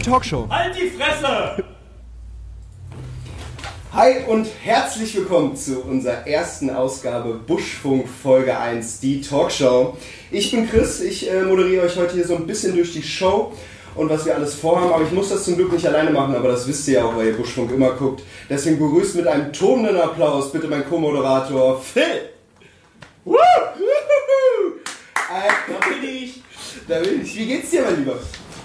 [0.00, 0.46] die Talkshow.
[0.48, 1.64] Halt die Fresse!
[3.92, 9.96] Hi und herzlich willkommen zu unserer ersten Ausgabe Buschfunk Folge 1, die Talkshow.
[10.30, 13.52] Ich bin Chris, ich äh, moderiere euch heute hier so ein bisschen durch die Show
[13.96, 16.48] und was wir alles vorhaben, aber ich muss das zum Glück nicht alleine machen, aber
[16.48, 18.22] das wisst ihr ja auch, weil ihr Buschfunk immer guckt.
[18.48, 22.30] Deswegen begrüßt mit einem tobenden Applaus bitte mein Co-Moderator Phil.
[23.24, 23.36] Woo!
[25.28, 26.42] Da bin ich.
[26.88, 27.36] Da bin ich.
[27.36, 28.18] Wie geht's dir, mein Lieber?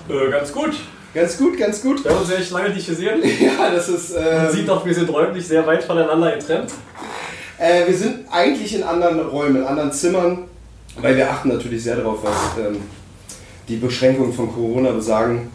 [0.09, 0.75] Äh, ganz gut.
[1.15, 2.03] Ganz gut, ganz gut.
[2.03, 3.23] Wir haben uns echt lange nicht gesehen.
[3.39, 4.13] Ja, das ist.
[4.13, 6.71] Man ähm, sieht doch, wir sind räumlich sehr weit voneinander getrennt.
[7.57, 10.39] Äh, wir sind eigentlich in anderen Räumen, in anderen Zimmern,
[10.99, 12.81] weil wir achten natürlich sehr darauf, was ähm,
[13.69, 15.51] die Beschränkungen von Corona besagen.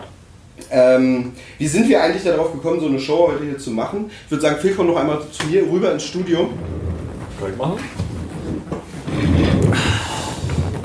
[0.70, 4.10] Ähm, wie sind wir eigentlich darauf gekommen, so eine Show heute hier zu machen?
[4.24, 6.48] Ich würde sagen, Phil, komm noch einmal zu mir rüber ins Studio.
[7.38, 7.78] Kann ich machen?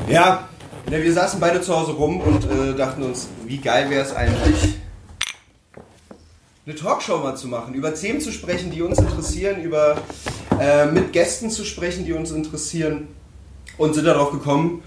[0.09, 0.49] Ja,
[0.91, 4.15] ja wir saßen beide zu Hause rum und äh, dachten uns, wie geil wäre es
[4.15, 4.75] eigentlich,
[6.65, 9.97] eine Talkshow mal zu machen, über Themen zu sprechen, die uns interessieren, über
[10.59, 13.07] äh, mit Gästen zu sprechen, die uns interessieren
[13.77, 14.83] und sind darauf gekommen,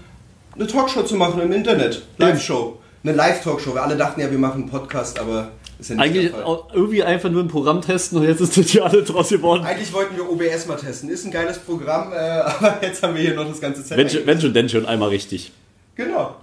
[0.55, 3.75] eine Talkshow zu machen im Internet, Live-Show, eine Live-Talkshow.
[3.75, 6.59] Wir alle dachten ja, wir machen einen Podcast, aber ist ja nicht Eigentlich der Fall.
[6.73, 9.63] irgendwie einfach nur ein Programm testen und jetzt ist das ja alle draus geworden.
[9.63, 11.09] Eigentlich wollten wir OBS mal testen.
[11.09, 13.97] Ist ein geiles Programm, äh, aber jetzt haben wir hier noch das ganze Zeit.
[13.97, 15.53] Wenn schon, wenn schon, denn schon einmal richtig.
[15.99, 16.35] Genau.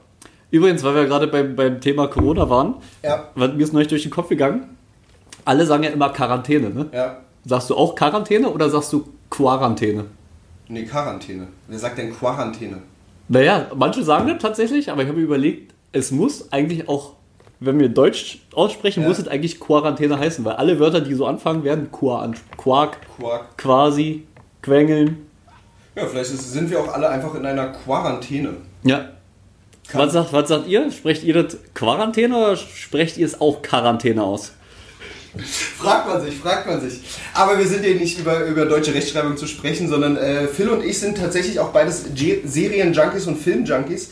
[0.50, 4.10] Übrigens, weil wir gerade beim, beim Thema Corona waren, Ja, mir ist neulich durch den
[4.12, 4.76] Kopf gegangen.
[5.46, 6.86] Alle sagen ja immer Quarantäne, ne?
[6.92, 7.16] ja.
[7.44, 10.04] Sagst du auch Quarantäne oder sagst du Quarantäne?
[10.68, 11.46] Nee, Quarantäne.
[11.68, 12.78] Wer sagt denn Quarantäne?
[13.28, 17.12] Naja, manche sagen das tatsächlich, aber ich habe mir überlegt, es muss eigentlich auch,
[17.60, 19.08] wenn wir Deutsch aussprechen, Ja.
[19.08, 23.56] muss es eigentlich Quarantäne heißen, weil alle Wörter, die so anfangen, werden Qua Quark, Quark.
[23.56, 24.26] quasi,
[24.62, 25.26] quengeln.
[25.94, 28.50] Ja, vielleicht ist, sind wir auch alle einfach in einer Quarantäne.
[28.82, 29.06] Ja.
[29.92, 30.90] Was sagt, was sagt ihr?
[30.90, 34.52] Sprecht ihr das Quarantäne oder sprecht ihr es auch Quarantäne aus?
[35.78, 37.00] Fragt man sich, fragt man sich.
[37.34, 40.82] Aber wir sind hier nicht über, über deutsche Rechtschreibung zu sprechen, sondern äh, Phil und
[40.82, 44.10] ich sind tatsächlich auch beides Serien-Junkies und Film-Junkies.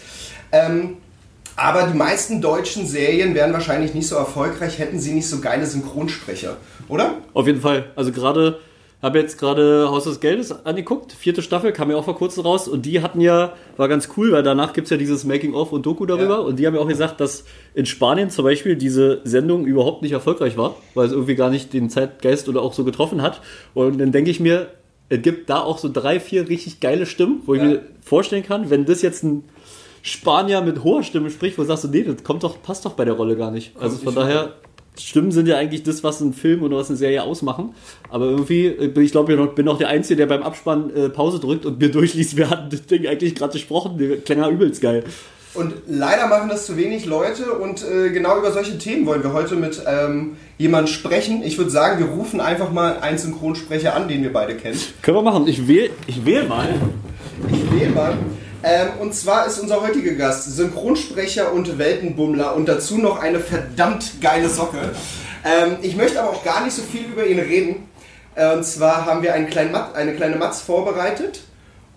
[0.53, 0.99] Ähm,
[1.57, 5.67] aber die meisten deutschen Serien wären wahrscheinlich nicht so erfolgreich, hätten sie nicht so geile
[5.67, 6.56] Synchronsprecher,
[6.89, 7.19] oder?
[7.33, 7.87] Auf jeden Fall.
[7.95, 8.59] Also gerade,
[9.05, 11.13] habe jetzt gerade Haus des Geldes angeguckt.
[11.13, 12.67] Vierte Staffel kam ja auch vor kurzem raus.
[12.69, 15.85] Und die hatten ja, war ganz cool, weil danach gibt es ja dieses Making-of und
[15.85, 16.37] Doku darüber.
[16.37, 16.41] Ja.
[16.41, 17.45] Und die haben ja auch gesagt, dass
[17.75, 21.73] in Spanien zum Beispiel diese Sendung überhaupt nicht erfolgreich war, weil es irgendwie gar nicht
[21.75, 23.43] den Zeitgeist oder auch so getroffen hat.
[23.75, 24.69] Und dann denke ich mir,
[25.11, 27.67] es gibt da auch so drei, vier richtig geile Stimmen, wo ich Ja.
[27.69, 29.45] mir vorstellen kann, wenn das jetzt ein
[30.01, 33.05] Spanier mit hoher Stimme spricht, wo sagst du, nee, das kommt doch, passt doch bei
[33.05, 33.73] der Rolle gar nicht.
[33.79, 34.55] also von nicht daher,
[34.99, 37.75] Stimmen sind ja eigentlich das, was ein Film oder was eine Serie ausmachen.
[38.10, 41.41] Aber irgendwie, äh, ich glaube, ich bin auch der Einzige, der beim Abspann äh, Pause
[41.41, 44.81] drückt und mir durchliest, wir hatten das Ding eigentlich gerade gesprochen, der klang ja übelst
[44.81, 45.05] geil.
[45.55, 49.32] Und leider machen das zu wenig Leute und äh, genau über solche Themen wollen wir
[49.32, 51.44] heute mit ähm, jemandem sprechen.
[51.44, 54.78] Ich würde sagen, wir rufen einfach mal einen Synchronsprecher an, den wir beide kennen.
[55.00, 55.47] Können wir machen.
[55.47, 56.75] Ich wähle ich wähl mal.
[57.53, 58.19] Ich wähle mal.
[58.67, 64.23] Ähm, und zwar ist unser heutiger Gast Synchronsprecher und Weltenbummler und dazu noch eine verdammt
[64.23, 64.93] geile Socke.
[65.45, 67.89] Ähm, ich möchte aber auch gar nicht so viel über ihn reden.
[68.35, 71.43] Äh, und zwar haben wir einen kleinen Mat eine kleine Matz vorbereitet.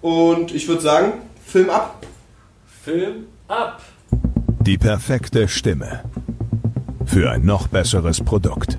[0.02, 1.14] Und ich würde sagen,
[1.46, 2.06] Film ab.
[2.84, 3.82] Film ab.
[4.60, 6.04] Die perfekte Stimme.
[7.06, 8.78] Für ein noch besseres Produkt.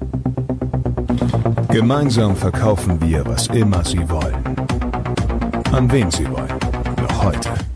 [1.71, 4.45] Gemeinsam verkaufen wir, was immer Sie wollen.
[5.73, 6.59] An wen Sie wollen.
[7.01, 7.68] Noch heute.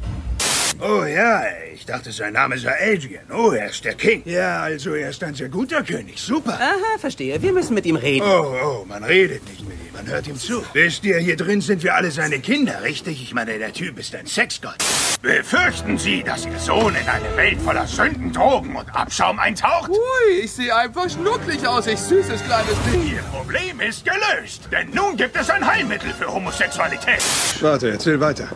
[0.84, 3.25] Oh ja, ich dachte, sein Name sei Adrian.
[3.32, 4.22] Oh, er ist der King.
[4.25, 6.19] Ja, also er ist ein sehr guter König.
[6.19, 6.54] Super.
[6.54, 7.41] Aha, verstehe.
[7.41, 8.26] Wir müssen mit ihm reden.
[8.26, 10.65] Oh, oh, man redet nicht mit ihm, man hört ihm zu.
[10.72, 13.22] Wisst ihr, hier drin sind wir alle seine Kinder, richtig?
[13.22, 14.75] Ich meine, der Typ ist ein Sexgott.
[15.22, 19.88] Befürchten Sie, dass Ihr Sohn in eine Welt voller Sünden, Drogen und Abschaum eintaucht?
[19.88, 23.09] Ui, ich sehe einfach schnucklig aus, ich süßes kleines Ding.
[23.09, 27.22] Ihr Problem ist gelöst, denn nun gibt es ein Heilmittel für Homosexualität.
[27.60, 28.48] Warte, erzähl weiter.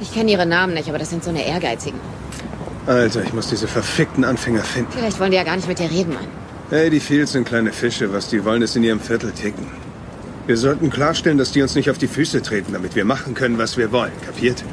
[0.00, 2.00] Ich kenne ihre Namen nicht, aber das sind so eine Ehrgeizigen.
[2.86, 4.90] Alter, ich muss diese verfickten Anfänger finden.
[4.92, 6.26] Vielleicht wollen die ja gar nicht mit dir reden, Mann.
[6.70, 8.12] Hey, die Fields sind kleine Fische.
[8.12, 9.66] Was die wollen, ist in ihrem Viertel ticken.
[10.46, 13.58] Wir sollten klarstellen, dass die uns nicht auf die Füße treten, damit wir machen können,
[13.58, 14.12] was wir wollen.
[14.24, 14.64] Kapiert?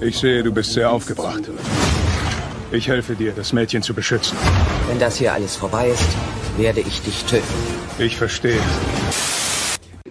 [0.00, 1.42] Ich sehe, du bist sehr aufgebracht.
[2.70, 4.36] Ich helfe dir, das Mädchen zu beschützen.
[4.88, 6.08] Wenn das hier alles vorbei ist,
[6.56, 7.44] werde ich dich töten.
[7.98, 8.60] Ich verstehe.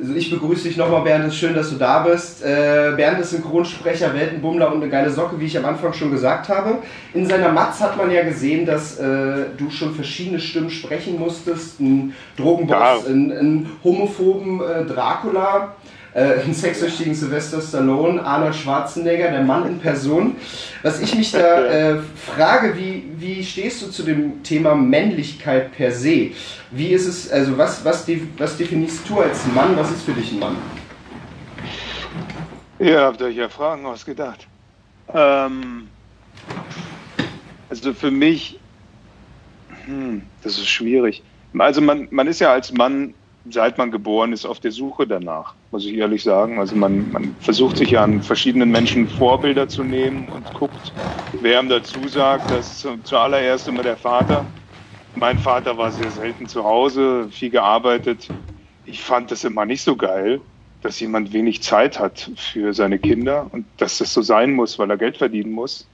[0.08, 1.26] Also ich begrüße dich nochmal, Bernd.
[1.26, 2.42] Es ist schön, dass du da bist.
[2.42, 6.48] Äh, Bernd ist Synchronsprecher, Weltenbummler und eine geile Socke, wie ich am Anfang schon gesagt
[6.48, 6.78] habe.
[7.14, 11.82] In seiner Matz hat man ja gesehen, dass äh, du schon verschiedene Stimmen sprechen musstest.
[11.82, 12.96] Ein Drogenboss, Ja.
[13.06, 15.76] einen, einen homophoben äh, Dracula.
[16.18, 20.36] Äh, einen sexsüchtigen Sylvester Stallone, Arnold Schwarzenegger, der Mann in Person.
[20.82, 25.92] Was ich mich da äh, frage, wie, wie stehst du zu dem Thema Männlichkeit per
[25.92, 26.32] se?
[26.72, 28.08] Wie ist es, also was, was,
[28.40, 29.78] was definierst du als Mann?
[29.78, 30.56] Was ist für dich ein Mann?
[32.80, 34.48] Ihr habt euch ja Fragen ausgedacht.
[35.14, 35.88] Ähm,
[37.70, 38.60] also für mich,
[39.86, 41.22] hm, das ist schwierig.
[41.56, 43.14] Also man, man ist ja als Mann,
[43.52, 46.60] seit man geboren ist, auf der Suche danach, muss ich ehrlich sagen.
[46.60, 50.96] Also man, man versucht sich ja an verschiedenen Menschen Vorbilder zu nehmen und guckt,
[51.40, 52.52] wer ihm dazu sagt.
[52.52, 54.50] Das ist zu- zuallererst immer der Vater.
[55.14, 58.34] Mein Vater war sehr selten zu Hause, viel gearbeitet.
[58.84, 60.42] Ich fand das immer nicht so geil,
[60.82, 64.90] dass jemand wenig Zeit hat für seine Kinder und dass das so sein muss, weil
[64.92, 65.92] er Geld verdienen muss.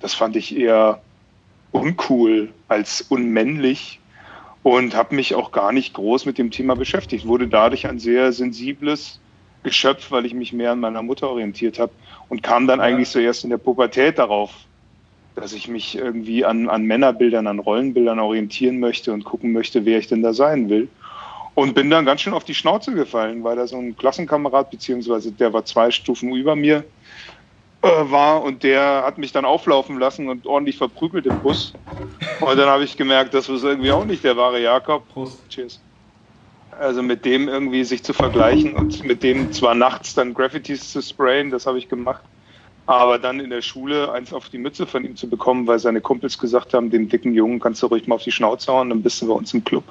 [0.00, 1.04] Das fand ich eher
[1.72, 4.00] uncool als unmännlich
[4.62, 7.26] und habe mich auch gar nicht groß mit dem Thema beschäftigt.
[7.26, 9.20] Wurde dadurch ein sehr sensibles
[9.62, 11.92] Geschöpf, weil ich mich mehr an meiner Mutter orientiert habe
[12.28, 14.52] und kam dann eigentlich so erst in der Pubertät darauf,
[15.34, 19.98] dass ich mich irgendwie an, an Männerbildern, an Rollenbildern orientieren möchte und gucken möchte, wer
[19.98, 20.88] ich denn da sein will.
[21.54, 25.32] Und bin dann ganz schön auf die Schnauze gefallen, weil da so ein Klassenkamerad, beziehungsweise
[25.32, 26.84] der war zwei Stufen über mir,
[27.82, 31.72] war und der hat mich dann auflaufen lassen und ordentlich verprügelt im Bus.
[32.40, 35.08] Und dann habe ich gemerkt, das ist irgendwie auch nicht der wahre Jakob.
[35.08, 35.38] Prost.
[35.48, 35.80] Cheers.
[36.78, 41.02] Also mit dem irgendwie sich zu vergleichen und mit dem zwar nachts dann Graffitis zu
[41.02, 42.22] sprayen, das habe ich gemacht,
[42.86, 46.00] aber dann in der Schule eins auf die Mütze von ihm zu bekommen, weil seine
[46.00, 49.02] Kumpels gesagt haben, dem dicken Jungen kannst du ruhig mal auf die Schnauze hauen, dann
[49.02, 49.84] bist du bei uns im Club.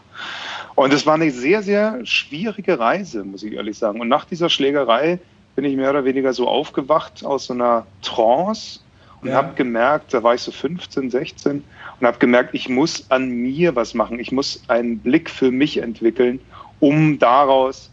[0.75, 3.99] Und es war eine sehr, sehr schwierige Reise, muss ich ehrlich sagen.
[3.99, 5.19] Und nach dieser Schlägerei
[5.59, 8.79] bin ich mehr oder weniger so aufgewacht aus so einer Trance
[9.21, 9.35] und Ja.
[9.35, 11.65] habe gemerkt, da war ich so 15, 16
[11.99, 14.19] und habe gemerkt, ich muss an mir was machen.
[14.19, 16.39] Ich muss einen Blick für mich entwickeln,
[16.79, 17.91] um daraus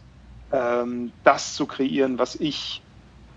[0.53, 2.81] ähm, das zu kreieren, was ich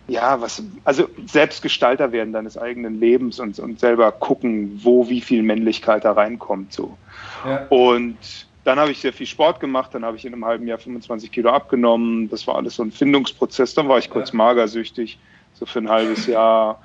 [0.06, 5.42] ja, was, also Selbstgestalter werden deines eigenen Lebens und, und selber gucken, wo wie viel
[5.42, 6.72] Männlichkeit da reinkommt.
[6.72, 6.98] So.
[7.44, 7.66] Ja.
[7.68, 8.16] Und
[8.64, 11.32] dann habe ich sehr viel Sport gemacht, dann habe ich in einem halben Jahr 25
[11.32, 12.28] Kilo abgenommen.
[12.28, 13.74] Das war alles so ein Findungsprozess.
[13.74, 15.18] Dann war ich kurz magersüchtig,
[15.54, 16.80] so für ein halbes Jahr.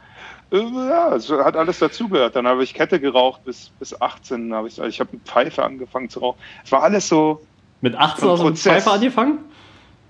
[0.51, 2.35] Äh, Ja, es hat alles dazugehört.
[2.35, 4.53] Dann habe ich Kette geraucht bis, bis 18.
[4.53, 6.37] Habe ich, also ich habe mit Pfeife angefangen zu rauchen.
[6.63, 7.41] Es war alles so,
[7.81, 8.57] Mit 18 Ein hast du mit.
[8.57, 9.39] Pfeife angefangen?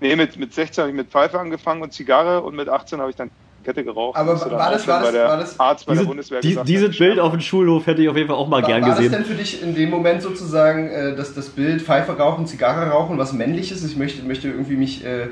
[0.00, 3.10] nee, mit, mit 16 habe ich mit Pfeife angefangen und Zigarre und mit 18 habe
[3.10, 3.30] ich dann
[3.66, 4.16] Kette geraucht.
[4.16, 6.68] Aber war das- war das- der war das- Arzt bei der Diese, Bundeswehr die, gesagt
[6.68, 8.88] dieses Bild auf dem Schulhof hätte ich auf jeden Fall auch mal War, gern war
[8.90, 9.12] das gesehen.
[9.12, 13.18] denn für dich in dem Moment sozusagen, äh, dass das Bild Pfeife rauchen, Zigarre rauchen,
[13.18, 13.84] was männliches?
[13.84, 15.26] Ich möchte, möchte irgendwie mich äh,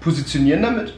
[0.00, 0.94] positionieren damit?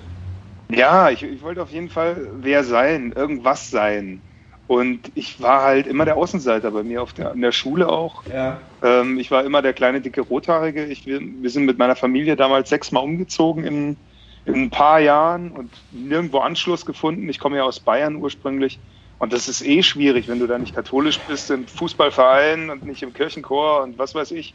[0.70, 4.20] Ja, ich, ich wollte auf jeden Fall wer sein, irgendwas sein.
[4.69, 8.22] Und ich war halt immer der Außenseiter bei mir auf der, in der Schule auch.
[8.32, 8.58] Ja.
[8.84, 10.84] Ähm, ich war immer der kleine, dicke Rothaarige.
[10.84, 13.96] Ich, wir, wir sind mit meiner Familie damals sechsmal umgezogen in,
[14.44, 17.28] in ein paar Jahren und nirgendwo Anschluss gefunden.
[17.28, 18.78] Ich komme ja aus Bayern ursprünglich.
[19.19, 23.02] Und das ist eh schwierig, wenn du da nicht katholisch bist, im Fußballverein und nicht
[23.02, 24.54] im Kirchenchor und was weiß ich,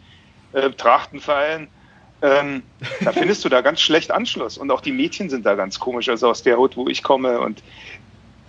[0.53, 1.67] äh, Trachtenverein.
[2.23, 2.63] Ähm,
[3.01, 4.57] da findest du da ganz schlecht Anschluss.
[4.57, 7.39] Und auch die Mädchen sind da ganz komisch, also aus der Hut, wo ich komme.
[7.39, 7.61] Und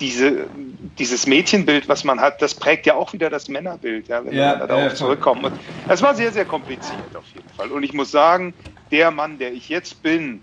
[0.01, 0.47] diese,
[0.99, 4.59] dieses Mädchenbild, was man hat, das prägt ja auch wieder das Männerbild, ja, wenn Ja,
[4.59, 5.45] wir da ja, zurückkommen.
[5.45, 5.53] Und
[5.89, 7.71] es war sehr, sehr kompliziert auf jeden Fall.
[7.71, 8.55] Und ich muss sagen,
[8.91, 10.43] der Mann, der ich jetzt bin,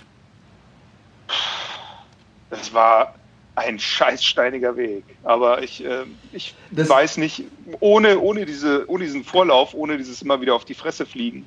[2.50, 3.16] das war
[3.56, 5.04] ein scheißsteiniger Weg.
[5.24, 7.44] Aber ich, äh, ich Das- weiß nicht,
[7.80, 11.46] ohne, ohne, diese, ohne diesen Vorlauf, ohne dieses immer wieder auf die Fresse fliegen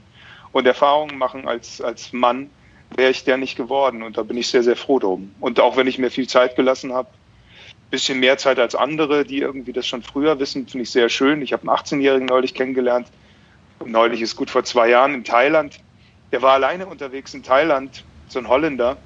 [0.52, 2.50] und Erfahrungen machen als, als Mann,
[2.94, 4.02] wäre ich der nicht geworden.
[4.02, 5.34] Und da bin ich sehr, sehr froh drum.
[5.40, 7.08] Und auch wenn ich mir viel Zeit gelassen habe,
[7.90, 11.40] bisschen mehr Zeit als andere, die irgendwie das schon früher wissen, finde ich sehr schön.
[11.42, 13.08] Ich habe einen 18-Jährigen neulich kennengelernt.
[13.84, 15.78] Neulich ist gut vor zwei Jahren in Thailand.
[16.32, 18.96] Der war alleine unterwegs in Thailand, so ein Holländer.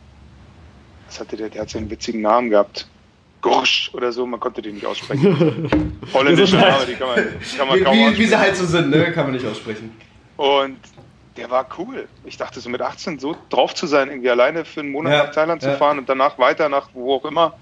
[1.11, 1.49] Was hatte der?
[1.49, 2.87] Der hat so einen witzigen Namen gehabt.
[3.41, 5.99] Gorsch oder so, man konnte den nicht aussprechen.
[6.15, 7.25] Holländische Name, die kann man,
[7.59, 8.29] kann man Wie, kaum wie, wie aussprechen.
[8.29, 9.11] sie halt so sind, ne?
[9.11, 9.91] Kann man nicht aussprechen.
[10.37, 10.77] Und
[11.37, 12.07] der war cool.
[12.25, 15.25] Ich dachte so mit 18 so drauf zu sein, irgendwie alleine für einen Monat Ja,
[15.25, 15.73] nach Thailand ja.
[15.73, 17.55] zu fahren und danach weiter nach wo auch immer.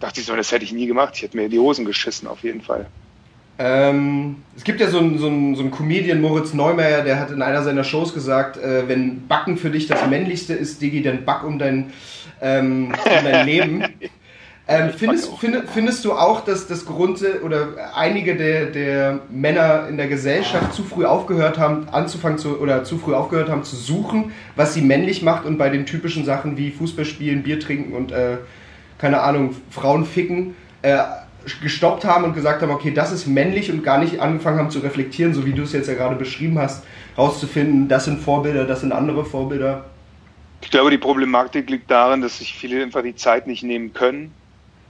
[0.00, 1.12] Dachte ich so, das hätte ich nie gemacht.
[1.14, 2.86] Ich hätte mir in die Hosen geschissen, auf jeden Fall.
[3.58, 7.30] Ähm, es gibt ja so einen, so, einen, so einen Comedian, Moritz Neumeier, der hat
[7.30, 11.24] in einer seiner Shows gesagt, äh, wenn Backen für dich das Männlichste ist, Digi, dann
[11.24, 11.92] back um dein,
[12.40, 13.84] ähm, um dein Leben.
[14.68, 19.96] Ähm, findest, find, findest du auch, dass das Grund oder einige der, der Männer in
[19.96, 24.32] der Gesellschaft zu früh aufgehört haben, anzufangen zu oder zu früh aufgehört haben zu suchen,
[24.56, 28.10] was sie männlich macht und bei den typischen Sachen wie Fußball spielen, Bier trinken und
[28.10, 28.38] äh,
[28.98, 30.98] keine Ahnung, Frauen ficken, äh,
[31.62, 34.80] gestoppt haben und gesagt haben, okay, das ist männlich und gar nicht angefangen haben zu
[34.80, 36.84] reflektieren, so wie du es jetzt ja gerade beschrieben hast,
[37.16, 39.84] rauszufinden, das sind Vorbilder, das sind andere Vorbilder.
[40.62, 44.34] Ich glaube, die Problematik liegt darin, dass sich viele einfach die Zeit nicht nehmen können.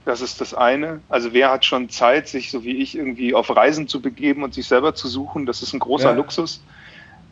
[0.05, 1.03] Das ist das eine.
[1.09, 4.53] Also wer hat schon Zeit, sich so wie ich irgendwie auf Reisen zu begeben und
[4.53, 5.45] sich selber zu suchen?
[5.45, 6.15] Das ist ein großer Ja.
[6.15, 6.65] Luxus.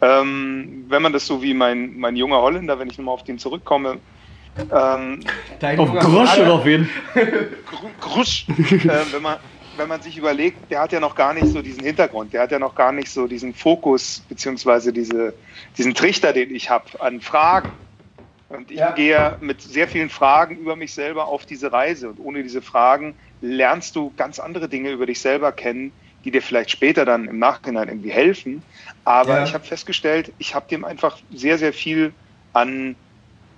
[0.01, 3.39] Ähm, wenn man das so wie mein, mein junger Holländer, wenn ich nochmal auf den
[3.39, 4.01] zurückkomme,
[4.72, 5.22] ähm,
[5.60, 6.89] Dein Auf Grosch Vater- oder auf wen?
[7.65, 9.39] Gru- Grusch, äh, wenn, man,
[9.74, 12.51] wenn man sich überlegt, der hat ja noch gar nicht so diesen Hintergrund, der hat
[12.51, 15.36] ja noch gar nicht so diesen Fokus, beziehungsweise diese,
[15.77, 17.85] diesen Trichter, den ich habe an Fragen.
[18.48, 18.92] Und ich Ja.
[18.92, 22.10] gehe mit sehr vielen Fragen über mich selber auf diese Reise.
[22.10, 26.42] Und ohne diese Fragen lernst du ganz andere Dinge über dich selber kennen, die dir
[26.42, 28.64] vielleicht später dann im Nachhinein irgendwie helfen.
[29.04, 29.44] Aber Ja.
[29.44, 32.16] ich habe festgestellt, ich habe dem einfach sehr, sehr viel
[32.54, 32.98] an,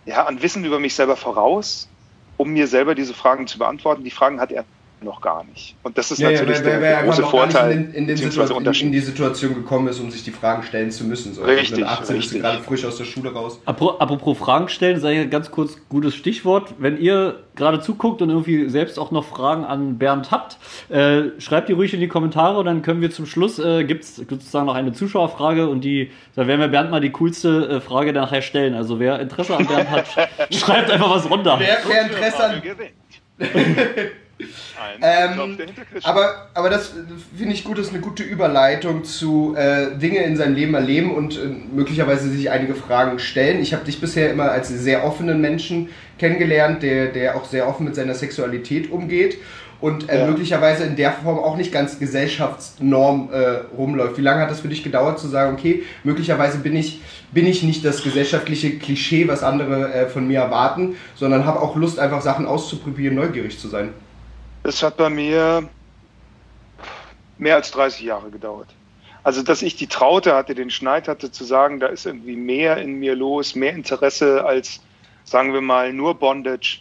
[0.06, 1.94] ja, an Wissen über mich selber voraus,
[2.38, 4.04] um mir selber diese Fragen zu beantworten.
[4.06, 4.68] Die Fragen hat er
[5.02, 5.76] noch gar nicht.
[5.84, 7.54] Und das ist Ja, ja, natürlich weil, weil, weil der, er große noch gar nicht
[7.56, 10.64] Vorteil, in, den, in, den Situation, in, die Situation gekommen ist, um sich die Fragen
[10.64, 11.34] stellen zu müssen.
[11.34, 11.44] So.
[11.44, 12.42] Richtig, Mit 18 ist richtig.
[12.42, 13.60] gerade frisch aus der Schule raus.
[13.66, 16.74] Apro- Apropos Fragen stellen, sei hier ganz kurz gutes Stichwort.
[16.80, 20.58] Wenn ihr gerade zuguckt und irgendwie selbst auch noch Fragen an Bernd habt,
[20.90, 24.04] äh, schreibt die ruhig in die Kommentare und dann können wir zum Schluss, äh, gibt
[24.04, 27.82] es sozusagen noch eine Zuschauerfrage und die, da werden wir Bernd mal die coolste äh,
[27.82, 28.74] Frage nachher stellen.
[28.74, 30.06] Also wer Interesse an Bernd hat,
[30.54, 31.58] schreibt einfach was runter.
[31.60, 32.62] Wer, wer Interesse an
[35.02, 35.58] Ähm,
[36.04, 36.94] Aber, aber das
[37.36, 41.14] finde ich gut, das ist eine gute Überleitung zu äh, Dinge in seinem Leben erleben
[41.16, 43.60] und äh, möglicherweise sich einige Fragen stellen.
[43.62, 45.90] Ich habe dich bisher immer als sehr offenen Menschen
[46.20, 49.38] kennengelernt, der, der auch sehr offen mit seiner Sexualität umgeht
[49.80, 50.28] und äh, Ja.
[50.28, 53.38] möglicherweise in der Form auch nicht ganz gesellschaftsnorm äh,
[53.78, 54.18] rumläuft.
[54.18, 57.02] Wie lange hat das für dich gedauert zu sagen, okay, möglicherweise bin ich,
[57.32, 61.76] bin ich nicht das gesellschaftliche Klischee, was andere äh, von mir erwarten, sondern habe auch
[61.76, 63.90] Lust, einfach Sachen auszuprobieren, neugierig zu sein.
[64.68, 65.70] Es hat bei mir
[67.38, 68.68] mehr als 30 Jahre gedauert.
[69.24, 72.76] Also, dass ich die Traute hatte, den Schneid hatte, zu sagen, da ist irgendwie mehr
[72.76, 74.82] in mir los, mehr Interesse als,
[75.24, 76.80] sagen wir mal, nur Bondage.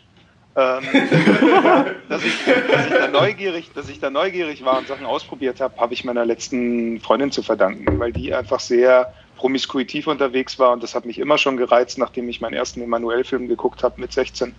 [0.57, 0.83] Ähm,
[2.09, 5.77] dass, ich, dass, ich da neugierig, dass ich da neugierig war und Sachen ausprobiert habe,
[5.77, 10.83] habe ich meiner letzten Freundin zu verdanken, weil die einfach sehr promiskuitiv unterwegs war und
[10.83, 14.57] das hat mich immer schon gereizt, nachdem ich meinen ersten Emanuel-Film geguckt habe mit 16.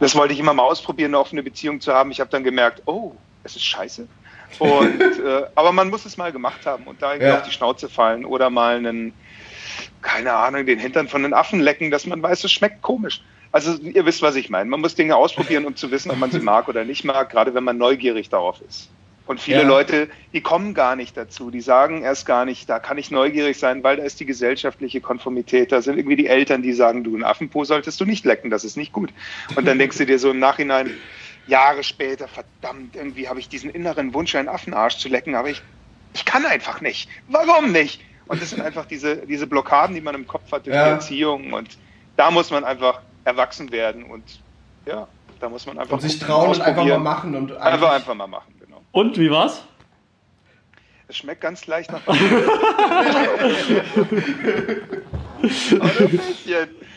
[0.00, 2.10] Das wollte ich immer mal ausprobieren, eine offene Beziehung zu haben.
[2.10, 4.08] Ich habe dann gemerkt, oh, es ist scheiße.
[4.58, 7.38] Und, äh, aber man muss es mal gemacht haben und da irgendwie Ja.
[7.38, 9.14] auf die Schnauze fallen oder mal einen,
[10.02, 13.22] keine Ahnung, den Hintern von den Affen lecken, dass man weiß, es schmeckt komisch.
[13.52, 14.68] Also ihr wisst, was ich meine.
[14.68, 17.54] Man muss Dinge ausprobieren, um zu wissen, ob man sie mag oder nicht mag, gerade
[17.54, 18.90] wenn man neugierig darauf ist.
[19.26, 19.68] Und viele Ja.
[19.68, 23.58] Leute, die kommen gar nicht dazu, die sagen erst gar nicht, da kann ich neugierig
[23.58, 27.14] sein, weil da ist die gesellschaftliche Konformität, da sind irgendwie die Eltern, die sagen, du,
[27.14, 29.10] einen Affenpo solltest du nicht lecken, das ist nicht gut.
[29.56, 30.90] Und dann denkst du dir so im Nachhinein,
[31.46, 35.62] Jahre später, verdammt, irgendwie habe ich diesen inneren Wunsch, einen Affenarsch zu lecken, aber ich,
[36.14, 37.08] ich kann einfach nicht.
[37.28, 38.00] Warum nicht?
[38.26, 40.84] Und das sind einfach diese, diese Blockaden, die man im Kopf hat durch Ja.
[40.84, 41.52] die Erziehung.
[41.52, 41.78] Und
[42.16, 44.22] da muss man einfach erwachsen werden und
[44.86, 45.08] ja,
[45.40, 48.26] da muss man einfach Und sich trauen und einfach mal machen und Einfach, einfach mal
[48.26, 48.54] machen.
[48.94, 49.60] Und wie war's?
[51.08, 52.30] Es schmeckt ganz leicht nach bisschen.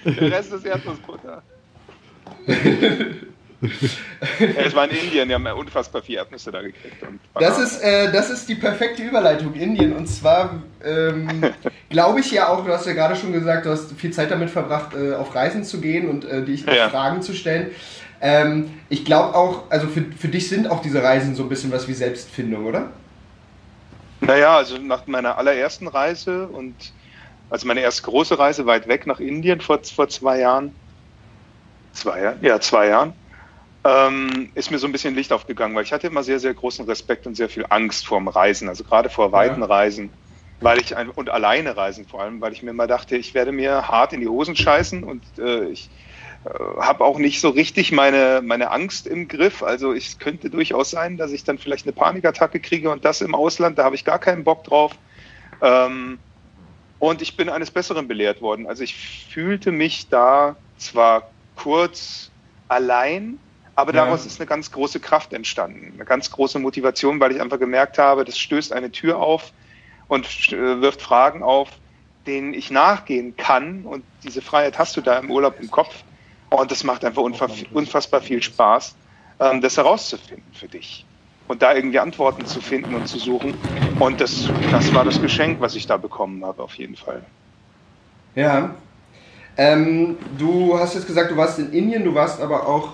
[0.06, 1.42] Der Rest ist Erdnussbutter.
[2.46, 2.56] Ja,
[4.64, 7.02] es war in Indien, die haben ja unfassbar viel Erdnüsse da gekriegt.
[7.02, 9.94] Und Das ist, äh, das ist die perfekte Überleitung Indien.
[9.94, 11.42] Und zwar ähm,
[11.90, 14.52] glaube ich ja auch, du hast ja gerade schon gesagt, du hast viel Zeit damit
[14.52, 16.90] verbracht, äh, auf Reisen zu gehen und äh, dich Ja.
[16.90, 17.72] Fragen zu stellen.
[18.22, 21.72] Ähm, ich glaube auch, also für, für dich sind auch diese Reisen so ein bisschen
[21.72, 22.92] was wie Selbstfindung, oder?
[24.22, 26.94] Naja, also nach meiner allerersten Reise und
[27.50, 30.76] also meine erste große Reise weit weg nach Indien vor, vor zwei Jahren,
[31.94, 33.14] zwei Jahren, ja, zwei Jahren,
[33.84, 36.86] ähm, ist mir so ein bisschen Licht aufgegangen, weil ich hatte immer sehr, sehr großen
[36.86, 39.68] Respekt und sehr viel Angst vorm Reisen, also gerade vor weiten Ja.
[39.68, 40.12] Reisen,
[40.60, 43.52] weil ich ein, und alleine reisen vor allem, weil ich mir immer dachte, ich werde
[43.52, 45.90] mir hart in die Hosen scheißen und äh, ich
[46.80, 49.64] habe auch nicht so richtig meine, meine Angst im Griff.
[49.64, 53.36] Also es könnte durchaus sein, dass ich dann vielleicht eine Panikattacke kriege und das im
[53.36, 54.98] Ausland, da habe ich gar keinen Bock drauf.
[55.62, 56.20] Ähm,
[57.00, 58.68] und ich bin eines Besseren belehrt worden.
[58.68, 62.32] Also ich fühlte mich da zwar kurz
[62.68, 63.40] allein,
[63.76, 64.06] aber Ja.
[64.06, 67.98] daraus ist eine ganz große Kraft entstanden, eine ganz große Motivation, weil ich einfach gemerkt
[68.00, 69.54] habe, das stößt eine Tür auf
[70.08, 71.70] und äh, wirft Fragen auf,
[72.26, 73.86] denen ich nachgehen kann.
[73.86, 76.04] Und diese Freiheit hast du da im Urlaub im Kopf.
[76.50, 78.96] Und das macht einfach unfa unfassbar viel Spaß,
[79.40, 81.06] ähm, das herauszufinden für dich.
[81.48, 83.54] Und da irgendwie Antworten zu finden und zu suchen.
[84.00, 87.22] Und das, das war das Geschenk, was ich da bekommen habe, auf jeden Fall.
[88.36, 88.76] Ja.
[89.58, 92.94] Ähm, du hast jetzt gesagt, du warst in Indien, du warst aber auch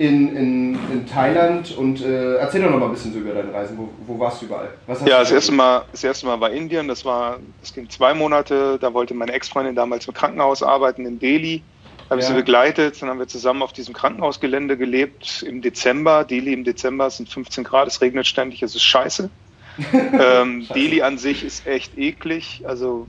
[0.00, 3.52] in, in, in Thailand und äh, erzähl doch noch mal ein bisschen so über deine
[3.52, 3.76] Reisen.
[3.76, 4.70] Wo, wo warst du überall?
[5.04, 6.88] Ja, das erste, Mal, das erste Mal war Indien.
[6.88, 8.78] Das war, das ging zwei Monate.
[8.80, 11.62] Da wollte meine Ex-Freundin damals im Krankenhaus arbeiten in Delhi.
[12.10, 12.32] Habe ich Ja.
[12.32, 16.24] sie begleitet, dann haben wir zusammen auf diesem Krankenhausgelände gelebt im Dezember.
[16.24, 19.30] Delhi im Dezember sind 15 Grad, es regnet ständig, es ist scheiße.
[19.92, 23.08] ähm, Delhi an sich ist echt eklig, also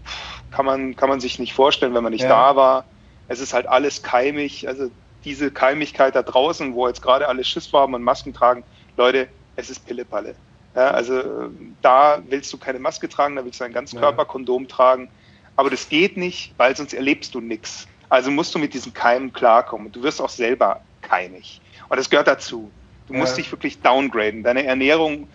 [0.51, 2.29] kann man, kann man sich nicht vorstellen, wenn man nicht Ja.
[2.29, 2.85] da war.
[3.27, 4.91] Es ist halt alles keimig, also
[5.23, 8.63] diese Keimigkeit da draußen, wo jetzt gerade alle Schiss haben und Masken tragen,
[8.97, 10.35] Leute, es ist Pillepalle.
[10.75, 11.49] Ja, also
[11.81, 15.09] da willst du keine Maske tragen, da willst du ein Ganzkörperkondom tragen.
[15.55, 17.87] Aber das geht nicht, weil sonst erlebst du nichts.
[18.11, 19.89] Also musst du mit diesen Keimen klarkommen.
[19.89, 21.61] Du wirst auch selber keimig.
[21.87, 22.69] Und das gehört dazu.
[23.07, 23.43] Du musst Ja.
[23.43, 24.43] dich wirklich downgraden.
[24.43, 25.29] Deine Ernährung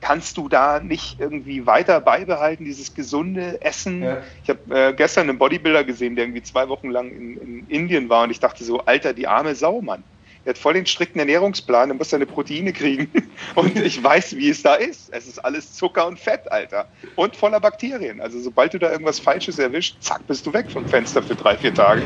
[0.00, 4.02] kannst du da nicht irgendwie weiter beibehalten, dieses gesunde Essen.
[4.02, 4.22] Ja.
[4.42, 8.08] Ich habe äh, gestern einen Bodybuilder gesehen, der irgendwie zwei Wochen lang in, in Indien
[8.08, 10.02] war und ich dachte so, Alter, die arme Sau, Mann.
[10.44, 13.10] Er hat voll den strikten Ernährungsplan, er muss seine Proteine kriegen.
[13.54, 15.12] Und ich weiß, wie es da ist.
[15.12, 16.86] Es ist alles Zucker und Fett, Alter.
[17.16, 18.20] Und voller Bakterien.
[18.20, 21.56] Also sobald du da irgendwas Falsches erwischt, zack, bist du weg vom Fenster für drei,
[21.56, 22.02] vier Tage.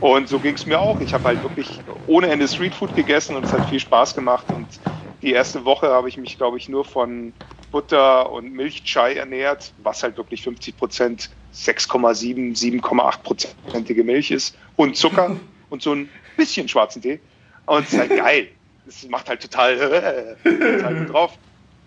[0.00, 1.00] Und so ging es mir auch.
[1.00, 4.46] Ich habe halt wirklich ohne Ende Streetfood gegessen und es hat viel Spaß gemacht.
[4.48, 4.66] Und
[5.20, 7.34] die erste Woche habe ich mich, glaube ich, nur von
[7.70, 14.96] Butter und Milchchai ernährt, was halt wirklich 50 Prozent 6,7, 7,8 prozentige Milch ist und
[14.96, 15.36] Zucker
[15.70, 17.20] und so ein bisschen schwarzen Tee.
[17.70, 18.48] Und es ist halt geil.
[18.88, 21.38] Es macht halt total, total gut drauf.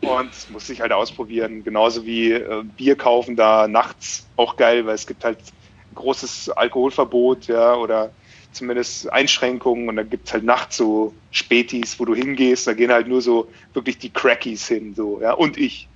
[0.01, 1.63] Und muss ich halt ausprobieren.
[1.63, 5.37] Genauso wie äh, Bier kaufen da nachts auch geil, weil es gibt halt
[5.95, 8.11] großes Alkoholverbot, ja, oder
[8.51, 12.91] zumindest Einschränkungen und dann gibt es halt nachts so Spätis, wo du hingehst, da gehen
[12.91, 15.87] halt nur so wirklich die Crackies hin, so, ja, und ich.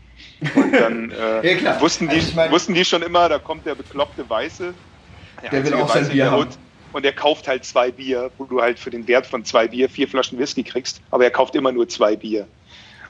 [0.55, 1.11] Und dann
[1.43, 4.27] äh, Ja, wussten, die, Also ich mein- wussten die schon immer, da kommt der bekloppte
[4.29, 4.73] Weiße.
[5.43, 6.41] Der will einzige auch sein Bier der haben.
[6.45, 6.57] Hut.
[6.97, 9.87] Und er kauft halt zwei Bier, wo du halt für den Wert von zwei Bier
[9.87, 12.47] vier Flaschen Whisky kriegst, aber er kauft immer nur zwei Bier.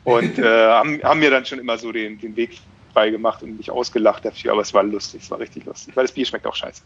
[0.03, 2.59] Und äh, haben, haben mir dann schon immer so den, den Weg
[2.91, 6.03] frei gemacht und mich ausgelacht dafür, aber es war lustig, es war richtig lustig, weil
[6.03, 6.81] das Bier schmeckt auch scheiße.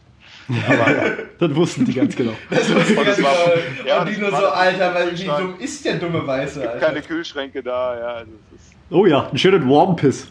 [0.68, 1.04] Aber ja.
[1.40, 2.34] Das wussten die ganz genau.
[2.52, 3.88] Das ich Und ganz es war- genau.
[3.88, 6.86] ja, und die das nur so, Alter, weil wie dumm ist der dumme Weiße, Alter?
[6.86, 8.08] keine Kühlschränke da, ja.
[8.18, 10.28] Also es ist, Oh ja, einen schönen Warm Piss.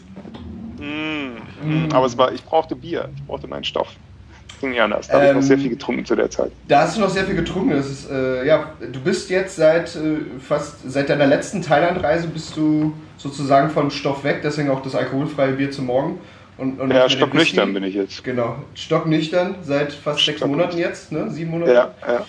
[0.77, 3.89] mm, mm, aber es war, ich brauchte Bier, ich brauchte meinen Stoff.
[4.61, 5.07] Ging ja anders.
[5.07, 6.51] Da habe ich noch Ähm, sehr viel getrunken zu der Zeit.
[6.67, 7.71] Da hast du noch sehr viel getrunken.
[7.71, 12.55] Das ist, äh, ja, du bist jetzt seit äh, fast seit deiner letzten Thailandreise bist
[12.55, 16.19] du sozusagen vom Stoff weg, deswegen auch das alkoholfreie Bier zum Morgen.
[16.57, 18.23] Und, und Ja, stocknüchtern bin ich jetzt.
[18.23, 20.45] Genau, stocknüchtern seit fast sechs.
[20.45, 21.29] Monaten jetzt, ne?
[21.31, 21.73] Sieben Monate.
[21.73, 22.25] Ja, ja.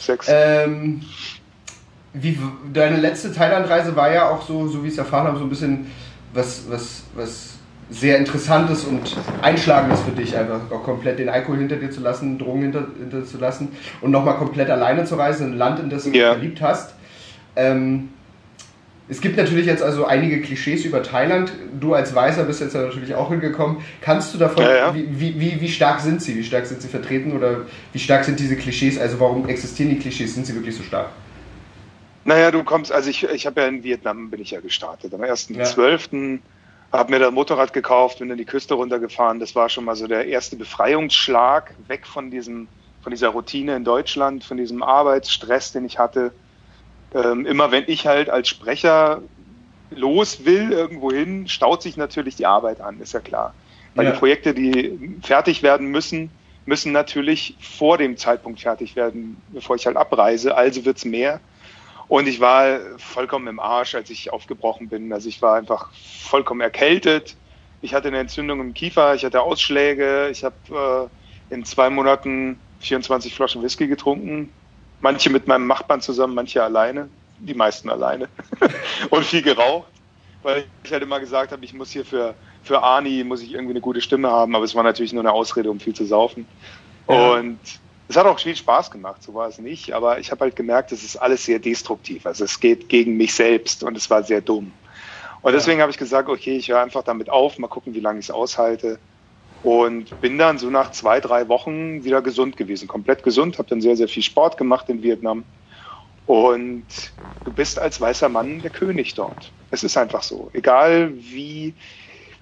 [0.00, 0.26] Sechs.
[0.28, 1.02] Ähm,
[2.12, 2.38] wie,
[2.72, 5.50] deine letzte Thailandreise war ja auch so, so wie ich es erfahren habe, so ein
[5.50, 5.86] bisschen
[6.32, 7.55] was, was, was
[7.88, 12.38] sehr Interessantes und Einschlagendes für dich, einfach auch komplett den Alkohol hinter dir zu lassen,
[12.38, 13.68] Drogen hinter, hinter zu lassen
[14.00, 16.32] und nochmal komplett alleine zu reisen, in ein Land, in das du dich Ja.
[16.32, 16.94] verliebt hast.
[17.54, 18.08] Ähm,
[19.08, 21.52] es gibt natürlich jetzt also einige Klischees über Thailand.
[21.80, 23.78] Du als Weißer bist jetzt ja natürlich auch hingekommen.
[24.00, 24.94] Kannst du davon, Ja, ja.
[24.94, 26.34] Wie, wie, wie, stark sind sie?
[26.34, 28.98] Wie stark sind sie vertreten oder wie stark sind diese Klischees?
[28.98, 30.34] Also warum existieren die Klischees?
[30.34, 31.10] Sind sie wirklich so stark?
[32.24, 35.14] Naja, du kommst, also ich, ich habe ja in Vietnam bin ich ja gestartet.
[35.14, 36.40] Am 1.12.
[36.92, 39.40] habe mir da ein Motorrad gekauft, bin dann die Küste runtergefahren.
[39.40, 42.68] Das war schon mal so der erste Befreiungsschlag, weg von diesem,
[43.02, 46.32] von dieser Routine in Deutschland, von diesem Arbeitsstress, den ich hatte.
[47.14, 49.22] Ähm, immer wenn ich halt als Sprecher
[49.90, 53.54] los will irgendwo hin, staut sich natürlich die Arbeit an, ist ja klar.
[53.94, 54.12] Weil Ja.
[54.12, 56.30] die Projekte, die fertig werden müssen,
[56.66, 60.56] müssen natürlich vor dem Zeitpunkt fertig werden, bevor ich halt abreise.
[60.56, 61.40] Also wird's mehr.
[62.08, 65.12] Und ich war vollkommen im Arsch, als ich aufgebrochen bin.
[65.12, 67.36] Also ich war einfach vollkommen erkältet.
[67.82, 70.28] Ich hatte eine Entzündung im Kiefer, ich hatte Ausschläge.
[70.30, 71.10] Ich habe
[71.50, 74.52] äh, in zwei Monaten 24 Flaschen Whisky getrunken.
[75.00, 77.08] Manche mit meinem Nachbarn zusammen, manche alleine.
[77.38, 78.28] Die meisten alleine.
[79.10, 79.88] Und viel geraucht.
[80.42, 83.72] Weil ich halt immer gesagt habe, ich muss hier für, für Arni, muss ich irgendwie
[83.72, 84.54] eine gute Stimme haben.
[84.54, 86.46] Aber es war natürlich nur eine Ausrede, um viel zu saufen.
[87.08, 87.32] Ja.
[87.32, 87.58] Und
[88.08, 89.92] es hat auch viel Spaß gemacht, so war es nicht.
[89.92, 92.26] Aber ich habe halt gemerkt, es ist alles sehr destruktiv.
[92.26, 94.72] Also es geht gegen mich selbst und es war sehr dumm.
[95.42, 98.18] Und deswegen habe ich gesagt, okay, ich höre einfach damit auf, mal gucken, wie lange
[98.18, 98.98] ich es aushalte.
[99.62, 103.80] Und bin dann so nach zwei, drei Wochen wieder gesund gewesen, komplett gesund, habe dann
[103.80, 105.44] sehr, sehr viel Sport gemacht in Vietnam.
[106.26, 106.86] Und
[107.44, 109.52] du bist als weißer Mann der König dort.
[109.70, 110.50] Es ist einfach so.
[110.52, 111.74] Egal wie,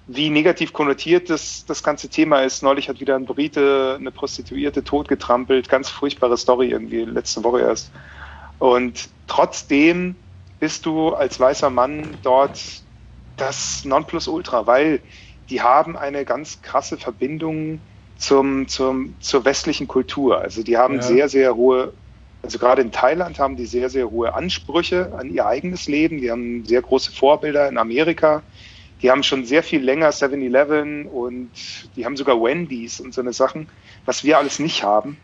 [0.07, 2.61] wie negativ konnotiert das, das ganze Thema ist.
[2.61, 5.67] Neulich hat wieder ein Brite eine Prostituierte totgetrampelt.
[5.69, 7.91] Ganz furchtbare Story irgendwie letzte Woche erst.
[8.59, 10.15] Und trotzdem
[10.59, 12.83] bist du als weißer Mann dort
[13.35, 15.01] das Nonplusultra, weil
[15.49, 17.81] die haben eine ganz krasse Verbindung
[18.15, 20.39] zum, zum, zur westlichen Kultur.
[20.39, 21.01] Also die haben Ja.
[21.01, 21.93] sehr, sehr hohe,
[22.43, 26.21] also gerade in Thailand haben die sehr, sehr hohe Ansprüche an ihr eigenes Leben.
[26.21, 28.43] Die haben sehr große Vorbilder in Amerika.
[29.01, 31.51] Die haben schon sehr viel länger 7-Eleven und
[31.95, 33.67] die haben sogar Wendy's und so eine Sachen,
[34.05, 35.17] was wir alles nicht haben.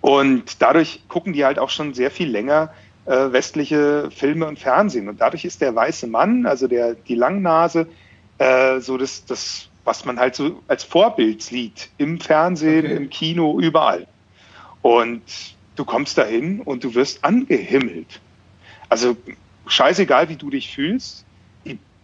[0.00, 2.72] Und dadurch gucken die halt auch schon sehr viel länger
[3.06, 5.08] äh, westliche Filme und Fernsehen.
[5.08, 7.86] Und dadurch ist der weiße Mann, also der, die Langnase,
[8.38, 12.96] äh, so das, das, was man halt so als Vorbild sieht im Fernsehen, Okay.
[12.96, 14.06] im Kino, überall.
[14.82, 15.22] Und
[15.76, 18.20] du kommst dahin und du wirst angehimmelt.
[18.88, 19.16] Also
[19.66, 21.23] scheißegal, wie du dich fühlst,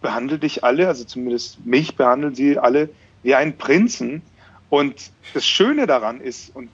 [0.01, 2.89] die behandeln dich alle, also zumindest mich behandeln sie alle
[3.23, 4.21] wie einen Prinzen.
[4.69, 6.69] Und das Schöne daran ist, und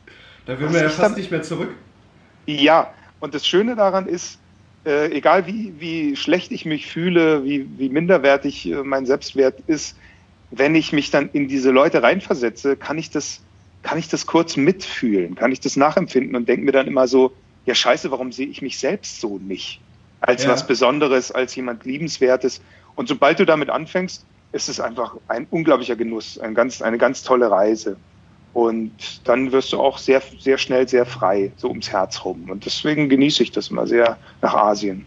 [0.45, 1.69] Da will man ja fast dann- nicht mehr zurück.
[2.45, 4.37] ja, und das Schöne daran ist,
[4.85, 9.97] äh, egal wie, wie schlecht ich mich fühle, wie, wie minderwertig äh, mein Selbstwert ist,
[10.51, 13.41] wenn ich mich dann in diese Leute reinversetze, kann ich das,
[13.83, 17.33] kann ich das kurz mitfühlen, kann ich das nachempfinden und denke mir dann immer so,
[17.65, 19.81] ja scheiße, warum sehe ich mich selbst so nicht?
[20.21, 20.51] Als Ja.
[20.51, 22.61] was Besonderes, als jemand Liebenswertes.
[22.97, 27.23] Und sobald du damit anfängst, ist es einfach ein unglaublicher Genuss, ein ganz, eine ganz
[27.23, 27.95] tolle Reise.
[28.53, 28.91] Und
[29.25, 32.49] dann wirst du auch sehr, sehr schnell sehr frei, so ums Herz rum.
[32.49, 35.05] Und deswegen genieße ich das immer sehr nach Asien.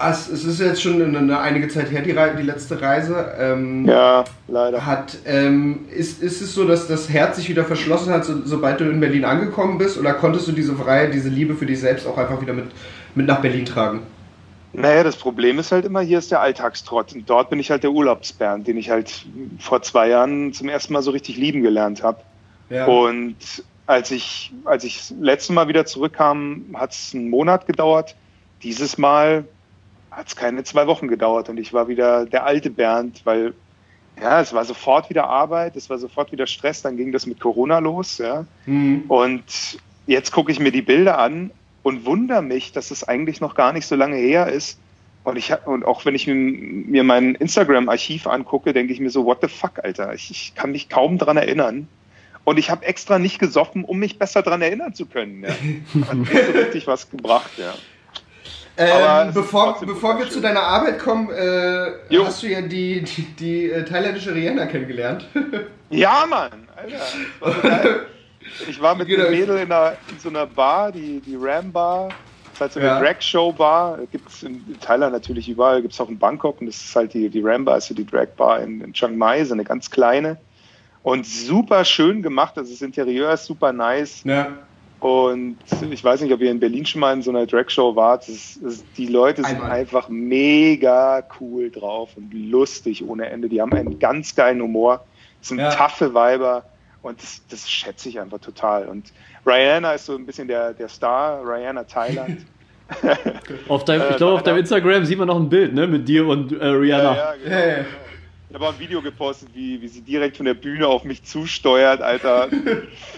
[0.00, 3.32] Es, ist jetzt schon eine, einige Zeit her, die, Rei- die letzte Reise.
[3.38, 4.86] Ähm, Ja, leider.
[4.86, 8.80] Hat, ähm, ist, ist es so, dass das Herz sich wieder verschlossen hat, so, sobald
[8.80, 9.98] du in Berlin angekommen bist?
[9.98, 12.66] Oder konntest du diese Freiheit, diese Liebe für dich selbst auch einfach wieder mit,
[13.14, 14.02] mit nach Berlin tragen?
[14.72, 17.14] Naja, das Problem ist halt immer, hier ist der Alltagstrott.
[17.14, 19.26] Und dort bin ich halt der Urlaubsbären, den ich halt
[19.58, 22.20] vor zwei Jahren zum ersten Mal so richtig lieben gelernt habe.
[22.68, 22.86] Ja.
[22.86, 23.36] Und
[23.86, 28.14] als ich, als ich das letzte Mal wieder zurückkam, hat es einen Monat gedauert.
[28.62, 29.44] Dieses Mal
[30.10, 33.54] hat es keine zwei Wochen gedauert und ich war wieder der alte Bernd, weil
[34.20, 37.40] ja, es war sofort wieder Arbeit, es war sofort wieder Stress, dann ging das mit
[37.40, 38.44] Corona los, ja.
[38.66, 39.04] Mhm.
[39.08, 39.44] Und
[40.06, 41.50] jetzt gucke ich mir die Bilder an
[41.88, 44.78] und wundere mich, dass es eigentlich noch gar nicht so lange her ist.
[45.24, 49.38] Und, ich, und auch wenn ich mir- mein Instagram-Archiv angucke, denke ich mir so, what
[49.42, 50.14] the fuck, Alter?
[50.14, 51.88] Ich, ich kann mich kaum dran erinnern.
[52.44, 55.42] Und ich habe extra nicht gesoffen, um mich besser dran erinnern zu können.
[55.42, 55.50] Ja.
[56.08, 57.74] Hat nicht so richtig was gebracht, ja.
[58.80, 60.34] Ähm, bevor bevor wir schön.
[60.34, 61.90] zu deiner Arbeit kommen, äh,
[62.24, 65.26] hast du ja die, die, die äh, thailändische Rihanna kennengelernt.
[65.90, 68.00] Ja, Mann, Alter.
[68.68, 72.08] Ich war mit einem Mädel in, einer, in so einer Bar, die, die Ram Bar.
[72.08, 73.00] Das ist halt so eine Ja.
[73.00, 73.98] Drag-Show-Bar.
[74.10, 76.60] Gibt es in Thailand natürlich überall, gibt es auch in Bangkok.
[76.60, 79.16] Und das ist halt die, die Ram Bar, ist so die Drag-Bar in, in Chiang
[79.16, 80.36] Mai, so eine ganz kleine.
[81.02, 82.58] Und super schön gemacht.
[82.58, 84.22] Also das Interieur ist super nice.
[84.24, 84.48] Ja.
[85.00, 85.58] Und
[85.92, 88.28] ich weiß nicht, ob ihr in Berlin schon mal in so einer Drag-Show wart.
[88.28, 89.70] Ist, das, die Leute sind Einmal.
[89.70, 93.48] einfach mega cool drauf und lustig ohne Ende.
[93.48, 95.04] Die haben einen ganz geilen Humor.
[95.40, 95.70] Das sind Ja.
[95.70, 96.64] taffe Weiber
[97.02, 98.86] und das, das schätze ich einfach total.
[98.88, 99.12] Und
[99.46, 102.44] Rihanna ist so ein bisschen der, der Star, Rihanna Thailand.
[103.68, 105.86] Auf deinem, Äh, ich glaube, auf deinem Instagram sieht man noch ein Bild, ne?
[105.86, 107.16] Mit dir und äh, Rihanna.
[107.16, 107.56] Ja, ja, genau.
[107.56, 107.84] Ja, ja.
[108.48, 111.22] Ich habe auch ein Video gepostet, wie, wie sie direkt von der Bühne auf mich
[111.22, 112.48] zusteuert, Alter.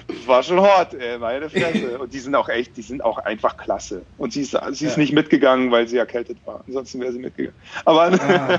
[0.09, 1.99] Das war schon hot, ey, meine Fresse.
[2.01, 4.03] Und die sind auch echt, die sind auch einfach klasse.
[4.19, 4.99] Und sie ist, sie ist Ja.
[4.99, 6.65] nicht mitgegangen, weil sie erkältet war.
[6.67, 7.57] Ansonsten wäre sie mitgegangen.
[7.85, 8.59] Aber Ah.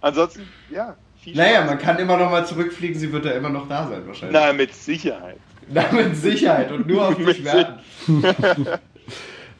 [0.00, 0.96] ansonsten, ja.
[1.32, 4.02] Viel Naja, man kann immer noch mal zurückfliegen, sie wird ja immer noch da sein
[4.06, 4.38] wahrscheinlich.
[4.40, 5.36] Na, mit Sicherheit.
[5.72, 7.74] Na, mit Sicherheit und nur auf dich werten.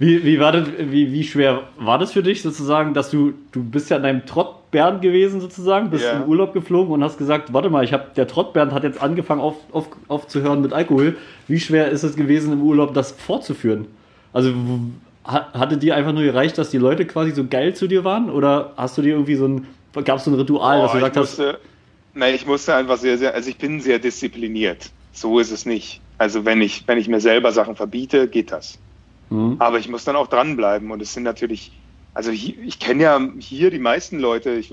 [0.00, 3.64] Wie, wie, war das, wie, wie schwer war das für dich sozusagen, dass du, du
[3.64, 6.12] bist ja in deinem Trottbernd gewesen sozusagen, bist Ja.
[6.22, 9.40] in Urlaub geflogen und hast gesagt, warte mal, ich habe der Trottbernd hat jetzt angefangen
[9.40, 11.16] auf, auf, aufzuhören mit Alkohol.
[11.48, 13.86] Wie schwer ist es gewesen im Urlaub, das fortzuführen?
[14.32, 14.52] Also
[15.24, 18.74] hatte dir einfach nur gereicht, dass die Leute quasi so geil zu dir waren oder
[18.76, 19.66] hast du dir irgendwie so ein,
[20.04, 21.60] gab es so ein Ritual, dass du Oh, gesagt ich hast, musste,
[22.14, 24.92] nein, ich musste einfach sehr, sehr, also ich bin sehr diszipliniert.
[25.12, 26.04] So ist es nicht.
[26.18, 28.80] Also wenn ich, wenn ich mir selber Sachen verbiete, geht das.
[29.30, 30.90] hm, Aber ich muss dann auch dranbleiben.
[30.90, 31.80] Und es sind natürlich,
[32.14, 34.52] also hier, ich kenne ja hier die meisten Leute.
[34.54, 34.72] Ich,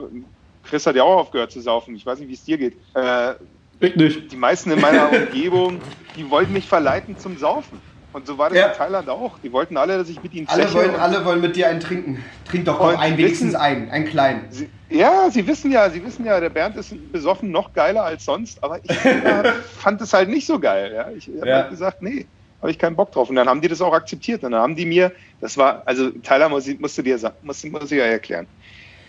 [0.64, 1.96] Chris hat ja auch aufgehört zu saufen.
[1.96, 2.82] Ich weiß nicht, wie es dir geht.
[2.96, 3.36] Äh,
[3.80, 4.32] ich nicht.
[4.32, 5.82] die meisten in meiner Umgebung,
[6.16, 7.84] die wollten mich verleiten zum Saufen.
[8.16, 8.68] Und so war das Ja.
[8.68, 9.38] in Thailand auch.
[9.40, 12.24] Die wollten alle, dass ich mit ihnen Alle wollen, alle wollen mit dir einen trinken.
[12.50, 14.46] Trink doch auch einen, wenigstens wissen- einen, einen kleinen.
[14.52, 18.24] Sie, ja, sie wissen ja, sie wissen ja, der Bernd ist besoffen noch geiler als
[18.24, 18.90] sonst, aber ich
[19.80, 20.94] fand es halt nicht so geil.
[20.96, 21.10] Ja?
[21.12, 21.56] Ich habe Ja.
[21.58, 22.26] halt gesagt, nee,
[22.62, 23.30] habe ich keinen Bock drauf.
[23.30, 24.46] Und dann haben die das auch akzeptiert.
[24.46, 27.66] Und dann haben die mir, das war, also Tyler muss, ich- musste dir sagen, muss,
[27.66, 28.48] muss ich ja erklären.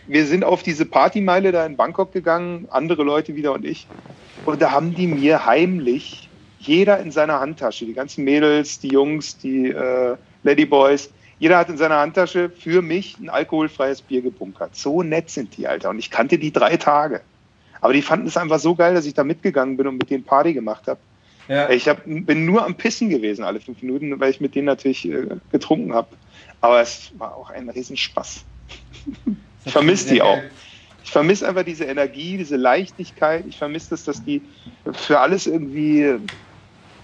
[0.09, 3.87] Wir sind auf diese Partymeile da in Bangkok gegangen, andere Leute wieder und ich.
[4.45, 6.26] Und da haben die mir heimlich,
[6.59, 11.77] jeder in seiner Handtasche, die ganzen Mädels, die Jungs, die äh, Ladyboys, jeder hat in
[11.77, 14.75] seiner Handtasche für mich ein alkoholfreies Bier gebunkert.
[14.75, 15.91] So nett sind die, Alter.
[15.91, 17.21] Und ich kannte die drei Tage.
[17.81, 20.25] Aber die fanden es einfach so geil, dass ich da mitgegangen bin und mit denen
[20.25, 20.99] Party gemacht habe.
[21.49, 21.69] Ja.
[21.69, 25.09] Ich hab, bin nur am Pissen gewesen alle fünf Minuten, weil ich mit denen natürlich
[25.09, 26.09] äh, getrunken habe.
[26.61, 28.45] Aber es war auch ein Riesenspaß.
[29.65, 30.41] Ich vermisse die auch.
[31.05, 33.45] Ich vermisse einfach diese Energie, diese Leichtigkeit.
[33.47, 34.43] Ich vermisse das, dass die
[34.93, 36.19] für alles irgendwie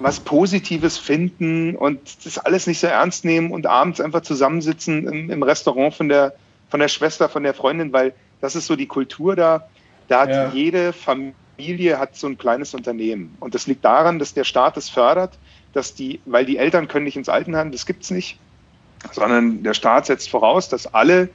[0.03, 5.31] was Positives finden und das alles nicht so ernst nehmen und abends einfach zusammensitzen im,
[5.31, 6.35] im Restaurant von der,
[6.69, 9.69] von der Schwester, von der Freundin, weil das ist so die Kultur da.
[10.09, 10.41] Da hat Ja.
[10.41, 13.37] jede Familie hat so ein kleines Unternehmen.
[13.41, 15.41] Und das liegt daran, dass der Staat es fördert,
[15.73, 18.43] dass die, weil die Eltern können nicht ins Altenheim, das gibt's nicht,
[19.13, 21.35] sondern der Staat setzt voraus, dass alle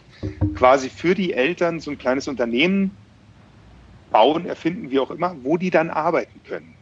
[0.55, 2.99] quasi für die Eltern so ein kleines Unternehmen
[4.11, 6.77] bauen, erfinden, wie auch immer, wo die dann arbeiten können,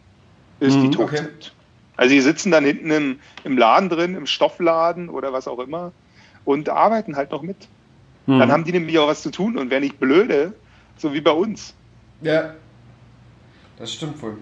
[0.59, 1.17] bis die Mhm, tot okay.
[1.17, 1.57] sind.
[1.97, 5.91] Also die sitzen dann hinten im, im Laden drin, im Stoffladen oder was auch immer
[6.43, 7.67] und arbeiten halt noch mit.
[8.25, 8.39] Mhm.
[8.39, 10.53] Dann haben die nämlich auch was zu tun und wer nicht blöde,
[10.97, 11.73] so wie bei uns.
[12.21, 12.53] Ja.
[13.77, 14.37] Das stimmt wohl.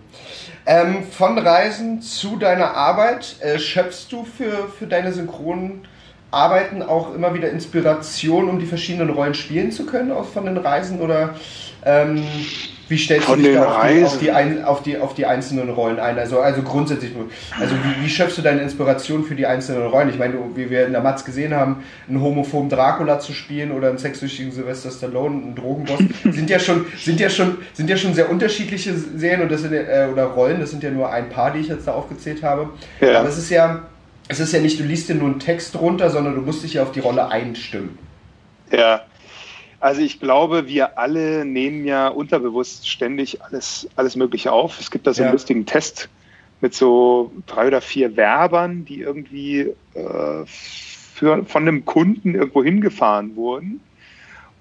[0.68, 5.88] Ähm, von Reisen zu deiner Arbeit, äh, schöpfst du für, für deine synchronen
[6.30, 10.58] Arbeiten auch immer wieder Inspiration, um die verschiedenen Rollen spielen zu können aus, von den
[10.58, 11.02] Reisen?
[11.02, 11.36] Oder
[11.84, 12.24] ähm,
[12.94, 15.26] wie stellst Von du dich da auf die, auf, die ein, auf, die, auf die
[15.26, 16.20] einzelnen Rollen ein?
[16.20, 17.12] Also, also grundsätzlich,
[17.60, 20.10] also wie, wie schöpfst du deine Inspiration für die einzelnen Rollen?
[20.10, 23.90] Ich meine, wie wir in der Matz gesehen haben, einen homophoben Dracula zu spielen oder
[23.90, 28.14] einen sexsüchtigen Sylvester Stallone, einen Drogenboss, sind ja schon, sind ja schon, sind ja schon
[28.14, 31.52] sehr unterschiedliche Serien und das sind äh, oder Rollen, das sind ja nur ein paar,
[31.52, 32.70] die ich jetzt da aufgezählt habe.
[33.02, 33.22] Ja.
[33.22, 33.82] Aber es ist ja,
[34.28, 36.76] es ist ja nicht, du liest dir nur einen Text runter, sondern du musst dich
[36.76, 37.98] ja auf die Rolle einstimmen.
[38.72, 39.02] Ja,
[39.84, 44.80] also ich glaube, wir alle nehmen ja unterbewusst ständig alles, alles Mögliche auf.
[44.80, 45.34] Es gibt da so einen Ja.
[45.34, 46.08] lustigen Test
[46.62, 53.36] mit so drei oder vier Werbern, die irgendwie äh, für, von einem Kunden irgendwo hingefahren
[53.36, 53.82] wurden.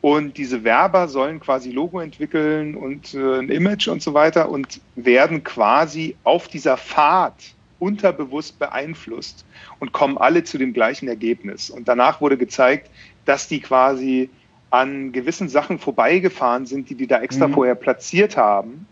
[0.01, 4.81] Und diese Werber sollen quasi Logo entwickeln und äh, ein Image und so weiter und
[4.97, 9.45] werden quasi auf dieser Fahrt unterbewusst beeinflusst
[9.79, 11.71] und kommen alle zu dem gleichen Ergebnis.
[11.71, 12.91] Und danach wurde gezeigt,
[13.25, 14.29] dass die quasi
[14.73, 17.53] an gewissen Sachen vorbeigefahren sind, die die da extra Mhm.
[17.55, 18.87] vorher platziert haben.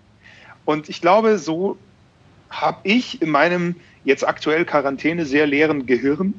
[0.66, 1.78] Und ich glaube, so
[2.50, 6.34] habe ich in meinem jetzt aktuell Quarantäne sehr leeren Gehirn,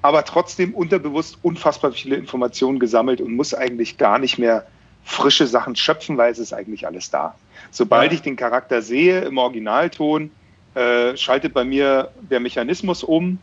[0.00, 4.64] aber trotzdem unterbewusst unfassbar viele Informationen gesammelt und muss eigentlich gar nicht mehr
[5.04, 7.34] frische Sachen schöpfen, weil es ist eigentlich alles da.
[7.72, 8.16] Sobald Ja.
[8.16, 10.30] ich den Charakter sehe im Originalton,
[10.74, 13.38] äh, schaltet bei mir der Mechanismus um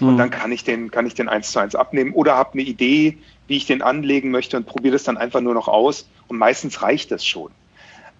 [0.00, 2.62] und dann kann ich den, kann ich den eins zu eins abnehmen oder habe eine
[2.62, 3.18] Idee,
[3.48, 6.08] wie ich den anlegen möchte und probiere das dann einfach nur noch aus.
[6.28, 7.50] Und meistens reicht das schon.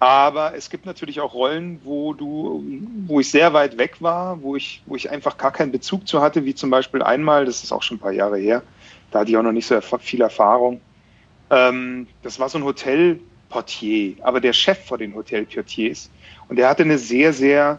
[0.03, 2.65] Aber es gibt natürlich auch Rollen, wo du,
[3.07, 6.21] wo ich sehr weit weg war, wo ich, wo ich einfach gar keinen Bezug zu
[6.21, 8.63] hatte, wie zum Beispiel einmal, das ist auch schon ein paar Jahre her,
[9.13, 10.81] da hatte ich auch noch nicht so viel Erfahrung.
[11.51, 16.11] Ähm, das war so ein Hotelportier, aber der Chef vor den Hotelportiers.
[16.49, 17.79] Und der hatte eine sehr, sehr,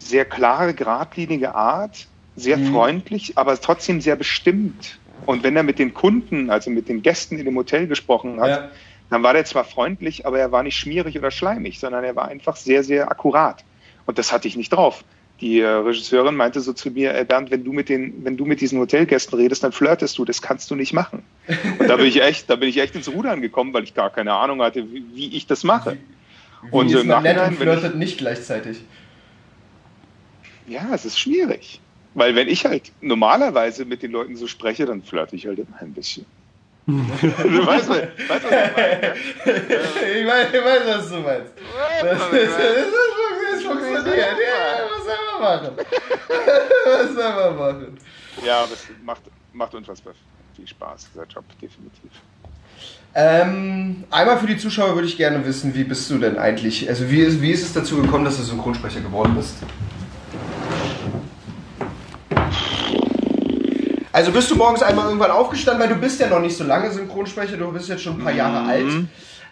[0.00, 4.98] sehr klare, geradlinige Art, sehr freundlich, aber trotzdem sehr bestimmt.
[5.26, 8.48] Und wenn er mit den Kunden, also mit den Gästen in dem Hotel gesprochen hat,
[8.48, 8.70] Ja.
[9.10, 12.28] dann war der zwar freundlich, aber er war nicht schmierig oder schleimig, sondern er war
[12.28, 13.64] einfach sehr, sehr akkurat.
[14.06, 15.04] Und das hatte ich nicht drauf.
[15.40, 18.44] Die äh, Regisseurin meinte so zu mir, äh, Bernd, wenn du mit den, wenn du
[18.44, 21.22] mit diesen Hotelgästen redest, dann flirtest du, das kannst du nicht machen.
[21.78, 24.10] Und da bin ich echt, da bin ich echt ins Rudern gekommen, weil ich gar
[24.10, 25.96] keine Ahnung hatte, wie, wie ich das mache.
[26.70, 28.80] Und Wie so ist im man nett Nachhinein, und wenn ich, flirtet nicht gleichzeitig.
[30.66, 31.80] ja, es ist schwierig.
[32.14, 35.80] Weil wenn ich halt normalerweise mit den Leuten so spreche, dann flirte ich halt immer
[35.80, 36.26] ein bisschen.
[36.86, 39.14] du weißt, was- weißt, was ich meine?
[40.20, 41.52] ich, weiß, ich weiß, was du meinst.
[42.02, 42.92] Das, ist, das, ist,
[43.52, 44.16] das funktioniert.
[44.16, 45.76] Ja, was soll man machen?
[46.86, 47.98] Was soll man machen?
[48.44, 50.14] Ja, aber es macht, macht unfassbar
[50.56, 52.10] viel Spaß, dieser Job, definitiv.
[53.14, 56.88] Ähm, einmal für die Zuschauer würde ich gerne wissen, wie bist du denn eigentlich?
[56.88, 59.56] Also wie ist, wie ist es dazu gekommen, dass du Synchronsprecher geworden bist?
[64.20, 66.90] Also bist du morgens einmal irgendwann aufgestanden, weil du bist ja noch nicht so lange
[66.90, 68.84] Synchronsprecher, du bist jetzt schon ein paar Jahre alt.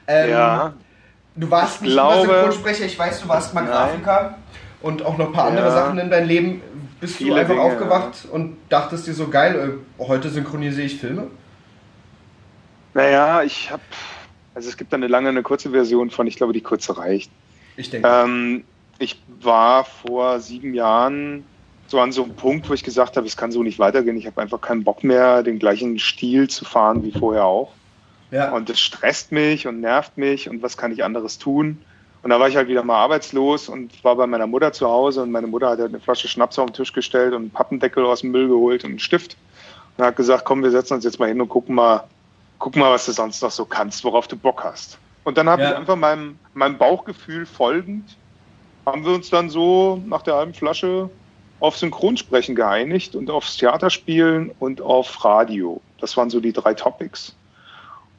[0.07, 0.31] Ähm, Mhm.
[0.31, 0.75] ja,
[1.35, 3.71] Du warst Ich nicht glaube- immer Synchronsprecher, ich weiß, du warst mal Nein.
[3.73, 4.37] Grafiker
[4.83, 5.73] und auch noch ein paar andere Ja.
[5.73, 6.61] Sachen in deinem Leben.
[7.01, 10.99] Bist du Viele einfach Dinge, aufgewacht und dachtest dir so geil, äh, heute synchronisiere ich
[11.01, 11.29] Filme?
[12.93, 13.81] naja, ich habe,
[14.55, 17.31] also es gibt da eine lange, eine kurze Version von, ich glaube, die kurze reicht.
[17.77, 18.07] Ich denke.
[18.07, 18.65] Ähm,
[18.99, 21.47] ich war vor sieben Jahren
[21.91, 24.17] so an so einem Punkt, wo ich gesagt habe, es kann so nicht weitergehen.
[24.19, 27.79] Ich habe einfach keinen Bock mehr, den gleichen Stil zu fahren wie vorher auch.
[28.31, 28.55] ja.
[28.55, 31.85] Und das stresst mich und nervt mich und was kann ich anderes tun?
[32.23, 35.23] Und da war ich halt wieder mal arbeitslos und war bei meiner Mutter zu Hause
[35.23, 38.05] und meine Mutter hat halt eine Flasche Schnaps auf den Tisch gestellt und einen Pappendeckel
[38.07, 39.39] aus dem Müll geholt und einen Stift
[39.97, 42.11] und hat gesagt, komm, wir setzen uns jetzt mal hin und gucken mal,
[42.59, 45.03] gucken mal, was du sonst noch so kannst, worauf du Bock hast.
[45.25, 45.71] Und dann habe Ja.
[45.71, 48.19] ich einfach meinem, meinem Bauchgefühl folgend,
[48.87, 51.11] haben wir uns dann so nach der halben Flasche
[51.61, 55.81] auf Synchronsprechen geeinigt und aufs Theaterspielen und auf Radio.
[56.01, 57.35] Das waren so die drei Topics.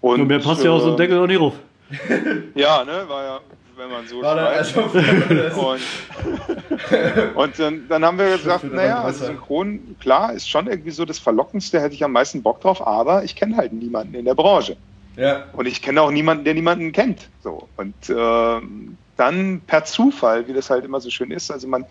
[0.01, 1.53] Und mir passt ja auch so ein äh, Deckel auch nicht drauf.
[2.55, 3.39] ja, ne, war ja,
[3.75, 4.95] wenn man so Warte, schreibt.
[4.95, 10.91] also, und und dann, dann haben wir gesagt, naja, also synchron, klar, ist schon irgendwie
[10.91, 14.25] so das Verlockendste, hätte ich am meisten Bock drauf, aber ich kenne halt niemanden in
[14.25, 14.77] der Branche.
[15.15, 15.45] ja.
[15.53, 17.27] Und ich kenne auch niemanden, der niemanden kennt.
[17.41, 17.67] So.
[17.77, 21.85] Und ähm, dann per Zufall, wie das halt immer so schön ist, also man,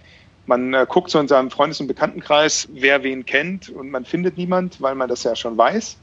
[0.49, 4.39] man äh, guckt so in seinem Freundes- und Bekanntenkreis, wer wen kennt und man findet
[4.39, 5.99] niemand, weil man das ja schon weiß.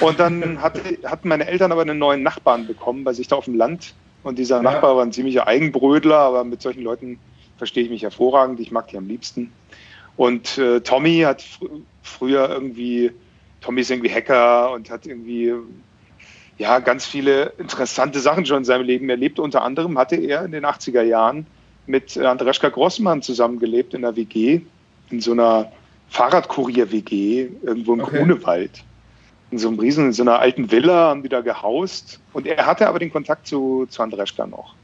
[0.00, 3.44] Und dann hatte, hatten meine Eltern aber einen neuen Nachbarn bekommen bei sich da auf
[3.44, 3.94] dem Land.
[4.22, 7.18] Und dieser Nachbar war ein ziemlicher Eigenbrödler, aber mit solchen Leuten
[7.56, 8.60] verstehe ich mich hervorragend.
[8.60, 9.52] Ich mag die am liebsten.
[10.16, 11.66] Und äh, Tommy hat fr
[12.02, 13.12] früher irgendwie,
[13.60, 15.54] Tommy ist irgendwie Hacker und hat irgendwie
[16.58, 19.38] ja, ganz viele interessante Sachen schon in seinem Leben erlebt.
[19.38, 21.46] Unter anderem hatte er in den 80er Jahren
[21.90, 24.60] mit Andreschka Grossmann zusammengelebt in einer WG,
[25.10, 25.70] in so einer
[26.08, 28.18] Fahrradkurier-WG irgendwo im Okay.
[28.18, 28.82] Grunewald.
[29.50, 32.20] In so einem riesen, in so einer alten Villa haben die da gehaust.
[32.32, 34.74] Und er hatte aber den Kontakt zu, zu Andreschka noch.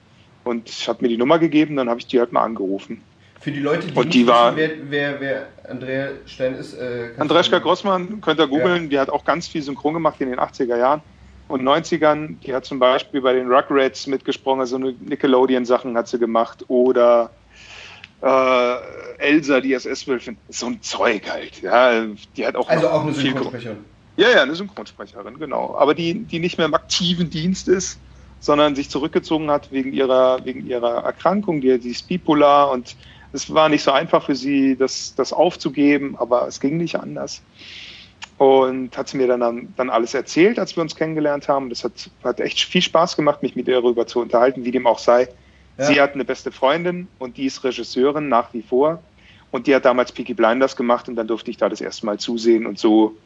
[0.45, 3.01] Und hat mir die Nummer gegeben, dann habe ich die halt mal angerufen.
[3.41, 6.75] Für die Leute, die, Und nicht die war- wissen, wer, wer, wer Andrea Stein ist,
[6.75, 10.39] äh, Andreschka Grossmann, könnt ihr googeln, die hat auch ganz viel Synchron gemacht in den
[10.41, 11.01] 80er Jahren
[11.49, 12.41] und 90ern.
[12.41, 17.31] Die hat zum Beispiel bei den Rugrats mitgesprochen, also Nickelodeon-Sachen hat sie gemacht oder
[18.23, 18.75] äh,
[19.19, 20.37] Elsa, die SS-Wölfin.
[20.49, 21.63] So ein Zeug halt.
[21.63, 22.07] Ja,
[22.37, 23.85] die hat auch Also auch eine Synchronsprecherin.
[24.17, 25.77] ja, ja, eine Synchronsprecherin, genau.
[25.79, 27.99] Aber die, die nicht mehr im aktiven Dienst ist,
[28.41, 32.97] sondern sich zurückgezogen hat wegen ihrer, wegen ihrer Erkrankung, die, die ist bipolar und
[33.33, 37.43] es war nicht so einfach für sie, das, das aufzugeben, aber es ging nicht anders.
[38.39, 41.71] Und hat sie mir dann, dann alles erzählt, als wir uns kennengelernt haben.
[41.71, 44.87] Das hat, hat echt viel Spaß gemacht, mich mit ihr darüber zu unterhalten, wie dem
[44.87, 45.29] auch sei.
[45.79, 45.85] Ja.
[45.85, 49.03] Sie hat eine beste Freundin und die ist Regisseurin nach wie vor.
[49.53, 52.19] Und die hat damals Peaky Blinders gemacht und dann durfte ich da das erste Mal
[52.19, 53.17] zusehen und so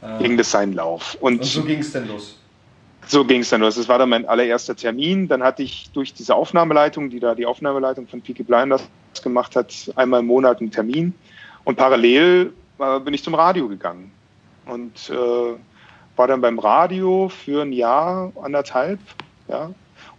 [0.00, 0.18] Ah.
[0.18, 1.16] ging das seinen Lauf.
[1.20, 2.38] Und, Und so ging es dann los.
[3.08, 3.74] so ging es dann los.
[3.74, 5.26] Das war dann mein allererster Termin.
[5.26, 8.88] Dann hatte ich durch diese Aufnahmeleitung, die da die Aufnahmeleitung von Peaky Blinders
[9.24, 11.14] gemacht hat, einmal im Monat einen Termin.
[11.64, 14.12] Und parallel äh, bin ich zum Radio gegangen.
[14.68, 15.56] Und äh,
[16.16, 19.00] war dann beim Radio für ein Jahr, anderthalb,
[19.48, 19.70] ja.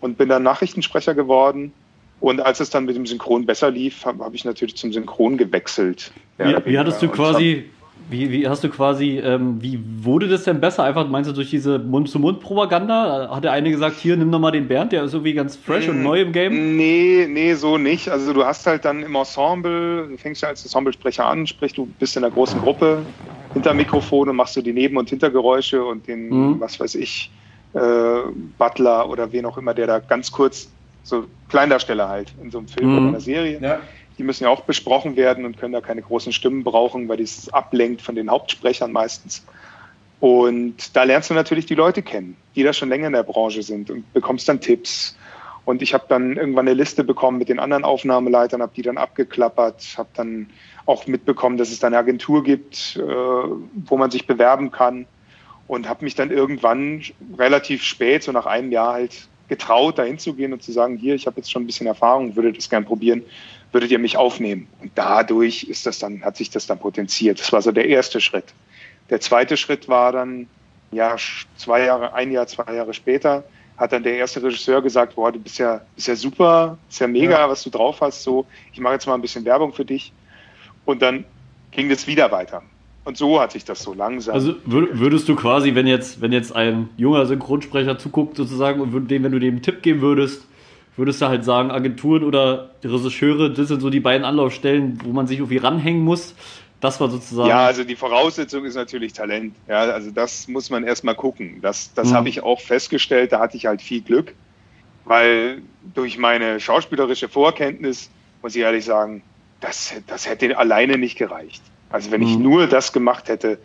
[0.01, 1.73] Und bin dann Nachrichtensprecher geworden.
[2.19, 5.37] Und als es dann mit dem Synchron besser lief, habe hab ich natürlich zum Synchron
[5.37, 6.11] gewechselt.
[6.37, 7.69] Wie, Ja, wie hattest du quasi,
[8.09, 10.83] wie, wie hast du quasi, ähm, wie wurde das denn besser?
[10.83, 13.29] Einfach meinst du durch diese Mund-zu-Mund-Propaganda?
[13.33, 15.87] Hat der eine gesagt, hier nimm doch mal den Bernd, der ist irgendwie ganz fresh
[15.89, 16.75] und neu im Game?
[16.75, 18.09] Nee, nee, so nicht.
[18.09, 21.85] Also du hast halt dann im Ensemble, du fängst ja als Ensemblesprecher an, sprich, du
[21.85, 23.05] bist in einer großen Gruppe
[23.53, 26.59] hinter Mikrofon und machst du die Neben- und Hintergeräusche und den, Mhm.
[26.59, 27.31] was weiß ich,
[27.73, 27.79] äh,
[28.57, 32.67] Butler oder wen auch immer, der da ganz kurz, so Kleindarsteller halt in so einem
[32.67, 32.97] Film Mhm.
[32.97, 33.79] oder einer Serie, Ja.
[34.19, 37.51] Die müssen ja auch besprochen werden und können da keine großen Stimmen brauchen, weil das
[37.53, 39.45] ablenkt von den Hauptsprechern meistens.
[40.19, 43.63] Und da lernst du natürlich die Leute kennen, die da schon länger in der Branche
[43.63, 45.17] sind und bekommst dann Tipps.
[45.63, 48.97] Und ich habe dann irgendwann eine Liste bekommen mit den anderen Aufnahmeleitern, habe die dann
[48.97, 50.49] abgeklappert, habe dann
[50.85, 55.05] auch mitbekommen, dass es da eine Agentur gibt, äh, wo man sich bewerben kann
[55.69, 57.03] und habe mich dann irgendwann
[57.37, 61.25] relativ spät, so nach einem Jahr halt getraut, da hinzugehen und zu sagen, hier, ich
[61.25, 63.23] habe jetzt schon ein bisschen Erfahrung, würde das gern probieren,
[63.71, 64.67] würdet ihr mich aufnehmen?
[64.81, 67.39] Und dadurch ist das dann, hat sich das dann potenziert.
[67.39, 68.45] Das war so der erste Schritt.
[69.09, 70.47] Der zweite Schritt war dann,
[70.91, 71.15] ja,
[71.57, 73.43] zwei Jahre, ein Jahr, zwei Jahre später,
[73.77, 77.07] hat dann der erste Regisseur gesagt, boah, du bist ja, bist ja super, ist ja
[77.07, 80.11] mega, was du drauf hast, so, ich mache jetzt mal ein bisschen Werbung für dich.
[80.85, 81.23] Und dann
[81.71, 82.61] ging das wieder weiter.
[83.05, 84.33] Und so hat sich das so langsam.
[84.35, 89.07] Also wür- würdest du quasi, wenn jetzt, wenn jetzt ein junger Synchronsprecher zuguckt sozusagen und
[89.07, 90.45] dem, wenn du dem einen Tipp geben würdest,
[90.99, 95.25] würdest du halt sagen, Agenturen oder Regisseure, das sind so die beiden Anlaufstellen, wo man
[95.27, 96.35] sich irgendwie ranhängen muss.
[96.81, 97.49] Das war sozusagen.
[97.49, 99.55] Ja, also die Voraussetzung ist natürlich Talent.
[99.67, 101.59] Ja, also das muss man erstmal gucken.
[101.61, 102.13] Das, das Mhm.
[102.13, 103.31] habe ich auch festgestellt.
[103.31, 104.33] Da hatte ich halt viel Glück,
[105.05, 105.61] weil
[105.93, 108.09] durch meine schauspielerische Vorkenntnis
[108.41, 109.23] muss ich ehrlich sagen,
[109.59, 111.61] das, das hätte alleine nicht gereicht.
[111.89, 112.43] Also wenn ich Mhm.
[112.43, 113.57] nur das gemacht hätte,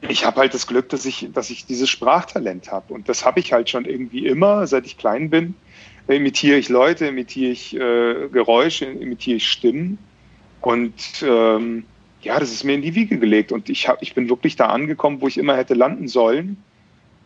[0.00, 2.92] ich habe halt das Glück, dass ich, dass ich dieses Sprachtalent habe.
[2.92, 5.54] Und das habe ich halt schon irgendwie immer, seit ich klein bin.
[6.08, 9.98] Imitiere ich Leute, imitiere ich äh, Geräusche, imitiere ich Stimmen.
[10.60, 11.84] Und ähm,
[12.22, 13.52] ja, das ist mir in die Wiege gelegt.
[13.52, 16.64] Und ich, hab, ich bin wirklich da angekommen, wo ich immer hätte landen sollen.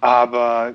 [0.01, 0.75] Aber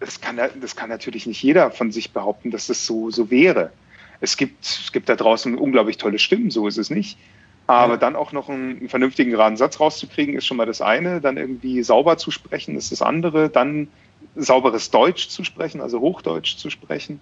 [0.00, 3.72] das kann, das kann natürlich nicht jeder von sich behaupten, dass das so, so wäre.
[4.20, 7.18] Es gibt, es gibt da draußen unglaublich tolle Stimmen, so ist es nicht.
[7.66, 7.98] Aber Ja.
[7.98, 11.20] dann auch noch einen, einen vernünftigen geraden Satz rauszukriegen, ist schon mal das eine.
[11.20, 13.50] Dann irgendwie sauber zu sprechen, ist das andere.
[13.50, 13.88] Dann
[14.36, 17.20] sauberes Deutsch zu sprechen, also Hochdeutsch zu sprechen.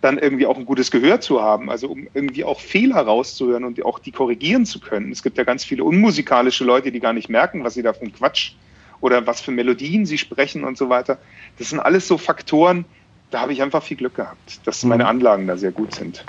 [0.00, 3.82] Dann irgendwie auch ein gutes Gehör zu haben, also um irgendwie auch Fehler rauszuhören und
[3.84, 5.10] auch die korrigieren zu können.
[5.10, 8.02] Es gibt ja ganz viele unmusikalische Leute, die gar nicht merken, was sie da für
[8.02, 8.52] einen Quatsch
[9.00, 11.18] oder was für Melodien sie sprechen und so weiter.
[11.58, 12.84] Das sind alles so Faktoren,
[13.30, 16.24] da habe ich einfach viel Glück gehabt, dass meine Anlagen da sehr gut sind.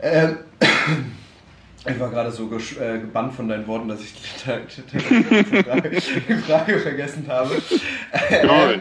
[0.00, 0.38] Ähm,
[1.90, 4.98] ich war gerade so äh, gebannt von deinen Worten, dass ich die,
[5.62, 6.00] Frage,
[6.46, 7.50] Frage vergessen habe.
[8.30, 8.80] Ähm,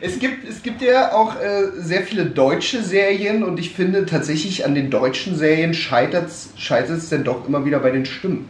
[0.00, 4.64] es, gibt, es gibt ja auch äh, sehr viele deutsche Serien und ich finde tatsächlich
[4.64, 8.48] an den deutschen Serien scheitert es denn doch immer wieder bei den Stimmen.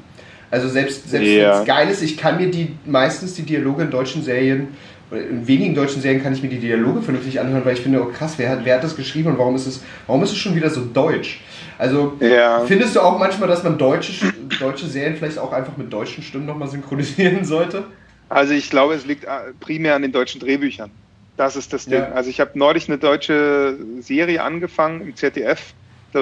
[0.51, 1.55] Also selbst, selbst Ja.
[1.55, 4.69] wenn es geil ist, ich kann mir die meistens die Dialoge in deutschen Serien,
[5.11, 8.07] in wenigen deutschen Serien kann ich mir die Dialoge vernünftig anhören, weil ich finde, oh
[8.07, 10.55] krass, wer hat, wer hat das geschrieben und warum ist es, warum ist es schon
[10.55, 11.41] wieder so deutsch?
[11.83, 12.65] Also Ja.
[12.65, 14.13] findest du auch manchmal, dass man deutsche,
[14.61, 17.85] deutsche Serien vielleicht auch einfach mit deutschen Stimmen nochmal synchronisieren sollte?
[18.29, 20.93] Also ich glaube, es liegt äh, primär an den deutschen Drehbüchern.
[21.37, 21.99] Das ist das Ding.
[21.99, 22.13] Ja.
[22.13, 25.75] Also ich habe neulich eine deutsche Serie angefangen im ZDF,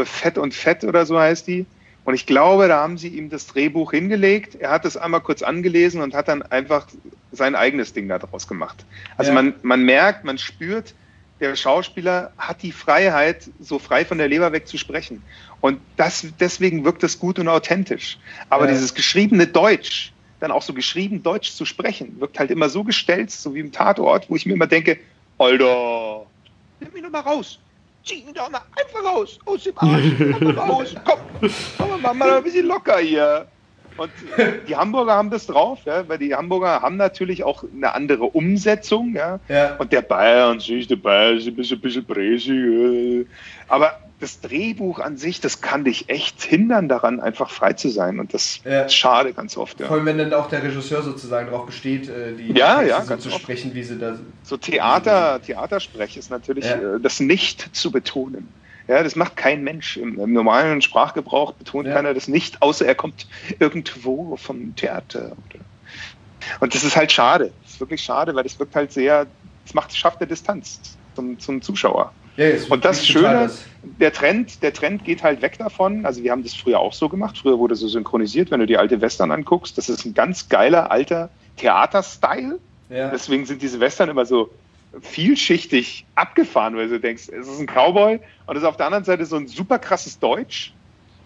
[0.04, 1.66] Fett und Fett oder so heißt die.
[2.04, 4.54] Und ich glaube, da haben sie ihm das Drehbuch hingelegt.
[4.54, 6.86] Er hat es einmal kurz angelesen und hat dann einfach
[7.32, 8.86] sein eigenes Ding daraus gemacht.
[9.18, 9.34] Also Ja.
[9.34, 10.94] man, man merkt, man spürt,
[11.40, 15.24] der Schauspieler hat die Freiheit, so frei von der Leber weg zu sprechen.
[15.60, 18.18] Und das, deswegen wirkt es gut und authentisch.
[18.48, 18.70] Aber Ja.
[18.72, 23.42] dieses geschriebene Deutsch, dann auch so geschrieben Deutsch zu sprechen, wirkt halt immer so gestelzt,
[23.42, 24.98] so wie im Tatort, wo ich mir immer denke,
[25.38, 26.26] Alter,
[26.80, 27.58] nimm ihn doch mal raus.
[28.04, 29.38] Zieh ihn doch mal einfach raus.
[29.44, 30.04] Aus dem Arsch.
[30.38, 30.94] Komm mal raus.
[31.04, 31.18] Komm,
[31.78, 33.46] komm mach mal ein bisschen locker hier.
[33.98, 34.10] Und
[34.66, 39.14] die Hamburger haben das drauf, ja, weil die Hamburger haben natürlich auch eine andere Umsetzung.
[39.14, 39.40] Ja.
[39.48, 39.76] Ja.
[39.76, 42.50] Und der Bayern, sich der Bayern ist ein bisschen, bisschen bräsig.
[42.50, 43.26] äh.
[43.68, 48.20] Aber das Drehbuch an sich, das kann dich echt hindern daran, einfach frei zu sein.
[48.20, 48.82] Und das Ja.
[48.82, 49.80] ist schade ganz oft.
[49.80, 49.86] Ja.
[49.86, 53.16] Vor allem, wenn dann auch der Regisseur sozusagen darauf besteht, äh, die Ja, ja, so
[53.16, 53.40] zu oft.
[53.40, 56.96] sprechen, wie sie da So Theater, Theatersprech ist natürlich Ja.
[56.96, 58.54] äh, das Nicht zu betonen.
[58.88, 59.96] Ja, das macht kein Mensch.
[59.96, 63.26] Im, im normalen Sprachgebrauch betont keiner das nicht, außer er kommt
[63.58, 65.36] irgendwo vom Theater.
[66.60, 67.54] Und das ist halt schade.
[67.62, 69.28] Das ist wirklich schade, weil das wirkt halt sehr,
[69.64, 72.12] es macht, schafft eine Distanz zum, zum Zuschauer.
[72.36, 76.04] Ja, Und das Schöne, das- der Trend, der Trend geht halt weg davon.
[76.06, 77.38] Also wir haben das früher auch so gemacht.
[77.38, 79.76] Früher wurde so synchronisiert, wenn du die alte Western anguckst.
[79.78, 82.58] Das ist ein ganz geiler alter Theaterstyle.
[82.88, 83.10] Ja.
[83.10, 84.50] Deswegen sind diese Western immer so
[85.00, 89.04] vielschichtig abgefahren, weil du denkst, es ist ein Cowboy und es ist auf der anderen
[89.04, 90.72] Seite so ein super krasses Deutsch,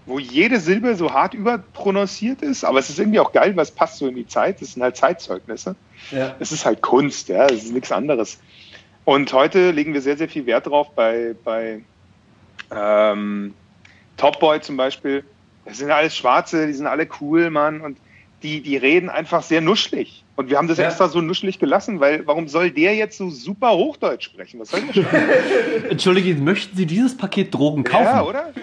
[0.06, 3.70] wo jede Silbe so hart überprononciert ist, aber es ist irgendwie auch geil, weil es
[3.70, 4.60] passt so in die Zeit.
[4.60, 5.76] Das sind halt Zeitzeugnisse.
[6.10, 6.34] Ja.
[6.40, 8.38] Es ist halt Kunst, ja, es ist nichts anderes.
[9.04, 11.80] Und heute legen wir sehr, sehr viel Wert drauf bei, bei
[12.74, 13.54] ähm,
[14.16, 15.24] Top Boy zum Beispiel.
[15.64, 17.80] Das sind alles Schwarze, die sind alle cool, Mann.
[17.80, 17.98] Und
[18.42, 20.22] die, die reden einfach sehr nuschlig.
[20.36, 20.86] Und wir haben das Ja.
[20.86, 24.58] extra so nuschlig gelassen, weil warum soll der jetzt so super Hochdeutsch sprechen?
[24.60, 25.06] Was soll der schon?
[25.90, 28.04] Entschuldige, möchten Sie dieses Paket Drogen kaufen?
[28.04, 28.52] ja, oder?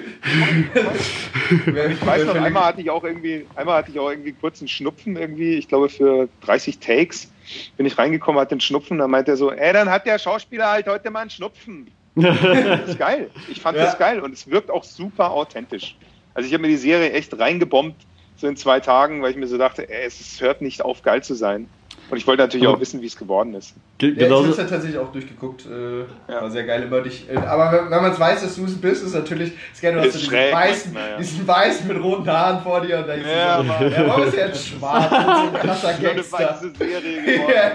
[1.90, 4.68] Ich weiß noch, einmal hatte ich auch irgendwie, einmal hatte ich auch irgendwie kurz einen
[4.68, 7.30] Schnupfen irgendwie, ich glaube für 30 Takes
[7.78, 10.70] bin ich reingekommen, hatte einen Schnupfen, dann meinte er so, ey, dann hat der Schauspieler
[10.72, 11.92] halt heute mal einen Schnupfen.
[12.16, 13.30] das ist geil.
[13.50, 13.86] Ich fand Ja.
[13.86, 15.98] das geil und es wirkt auch super authentisch.
[16.34, 19.48] Also ich habe mir die Serie echt reingebombt, so in zwei Tagen, weil ich mir
[19.48, 21.70] so dachte, ey, es es hört nicht auf, geil zu sein.
[22.12, 23.74] Und ich wollte natürlich auch wissen, wie es geworden ist.
[23.98, 25.66] Ge Ja, ich habe es ja tatsächlich auch durchgeguckt.
[25.66, 26.02] Äh,
[26.32, 26.42] Ja.
[26.42, 27.28] War sehr geil immer dich.
[27.30, 29.54] Äh, aber wenn, wenn man es weiß, dass du es bist, ist natürlich.
[29.74, 31.18] Es gerne, du hast Ist so diesen weißen, naja.
[31.18, 34.34] diesen weißen mit roten Haaren vor dir und denkst dir Ja, so, ja, warum ist
[34.36, 36.38] er jetzt schwarz so ein krasser Gangster?
[36.40, 37.54] weiße Serie geworden.
[37.56, 37.72] Ja,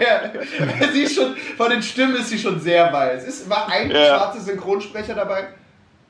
[0.81, 0.93] ja.
[0.93, 3.27] Sie ist schon, von den Stimmen ist sie schon sehr weiß.
[3.27, 4.07] Ist, war ein Ja.
[4.19, 5.49] schwarzer Synchronsprecher dabei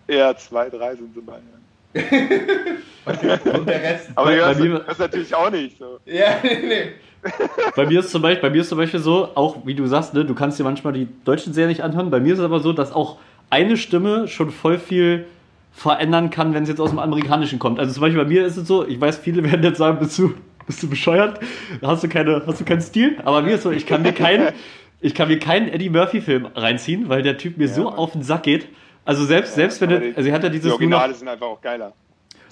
[0.09, 1.35] Ja, zwei, drei sind sie bei.
[1.35, 1.53] Ja.
[3.07, 4.09] und der Rest.
[4.14, 5.99] Aber mir- das ist natürlich auch nicht so.
[6.05, 6.93] Ja, nee, nee.
[7.74, 10.14] Bei, mir ist zum Beispiel, bei mir ist zum Beispiel so, auch wie du sagst,
[10.14, 12.11] ne, du kannst dir manchmal die deutschen Serien nicht anhören.
[12.11, 13.16] Bei mir ist es aber so, dass auch
[13.51, 15.27] eine Stimme schon voll viel
[15.72, 17.79] verändern kann, wenn es jetzt aus dem Amerikanischen kommt.
[17.79, 20.18] Also zum Beispiel bei mir ist es so, ich weiß, viele werden jetzt sagen, bist
[20.18, 20.33] du,
[20.66, 21.39] bist du bescheuert?
[21.83, 23.16] Hast du, keine, hast du keinen Stil?
[23.24, 24.49] Aber mir ist so, ich kann mir keinen,
[25.01, 27.95] ich kann mir keinen Eddie Murphy-Film reinziehen, weil der Typ mir so Mann.
[27.95, 28.68] auf den Sack geht.
[29.05, 31.14] Also selbst, selbst wenn er, die- also er hat ja Die dieses nur noch, Originale
[31.14, 31.93] sind einfach auch geiler.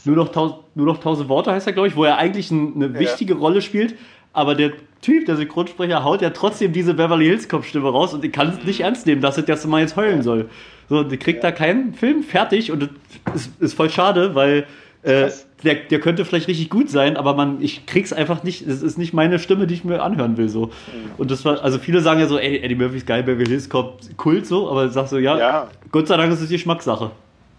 [0.04, 2.74] nur noch, tausend, nur noch tausend Worte heißt er, glaube ich, wo er eigentlich ein,
[2.76, 3.96] eine wichtige Rolle spielt.
[4.34, 8.32] Aber der Typ, der Synchronsprecher, haut ja trotzdem diese Beverly Hills Kopfstimme raus und ich
[8.32, 10.50] kann es nicht ernst nehmen, dass er das mal jetzt heulen soll.
[10.88, 14.66] So, der kriegt da keinen Film fertig und das ist, ist voll schade, weil
[15.02, 15.30] äh,
[15.62, 18.98] der, der könnte vielleicht richtig gut sein, aber man, ich krieg's einfach nicht, es ist
[18.98, 20.48] nicht meine Stimme, die ich mir anhören will.
[20.48, 20.70] So.
[21.16, 23.68] Und das war, also viele sagen ja so, ey, Eddie Murphy ist geil, Beverly Hills
[23.68, 25.68] Cop, Kult so, aber ich sag so, ja, Ja.
[25.92, 27.10] Gott sei Dank ist es Geschmackssache.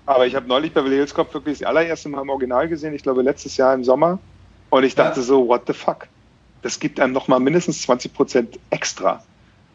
[0.07, 3.01] Aber ich habe neulich Beverly Hills Cop wirklich das allererste Mal im Original gesehen, ich
[3.01, 4.19] glaube letztes Jahr im Sommer.
[4.69, 5.26] Und ich dachte Ja.
[5.26, 6.07] so, what the fuck?
[6.66, 9.24] Das gibt einem nochmal mindestens 20 Prozent extra.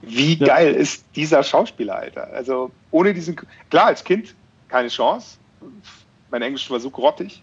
[0.03, 0.47] Wie Ja.
[0.47, 2.27] geil ist dieser Schauspieler, Alter?
[2.33, 3.37] Also ohne diesen,
[3.71, 4.35] klar, als Kind
[4.67, 5.37] keine Chance.
[6.33, 7.43] Mein Englisch war so grottig.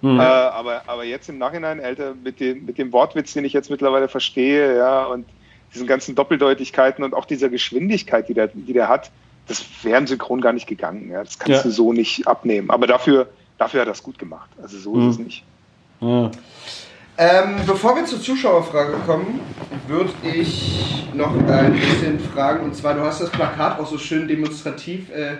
[0.00, 0.18] Mhm.
[0.18, 3.68] Äh, aber, aber jetzt im Nachhinein, Alter, mit dem, mit dem Wortwitz, den ich jetzt
[3.68, 5.26] mittlerweile verstehe, ja, und
[5.74, 9.10] diesen ganzen Doppeldeutigkeiten und auch dieser Geschwindigkeit, die der, die der hat,
[9.46, 11.10] das wäre im Synchron gar nicht gegangen.
[11.10, 11.22] Ja.
[11.22, 11.62] Das kannst Ja.
[11.64, 12.70] du so nicht abnehmen.
[12.70, 13.28] Aber dafür,
[13.58, 14.48] dafür hat er es gut gemacht.
[14.62, 15.44] Also so ist es nicht.
[16.00, 16.30] Ja.
[17.18, 19.40] Ähm, bevor wir zur Zuschauerfrage kommen,
[19.86, 22.64] würde ich noch ein bisschen fragen.
[22.64, 25.36] Und zwar, du hast das Plakat auch so schön demonstrativ äh,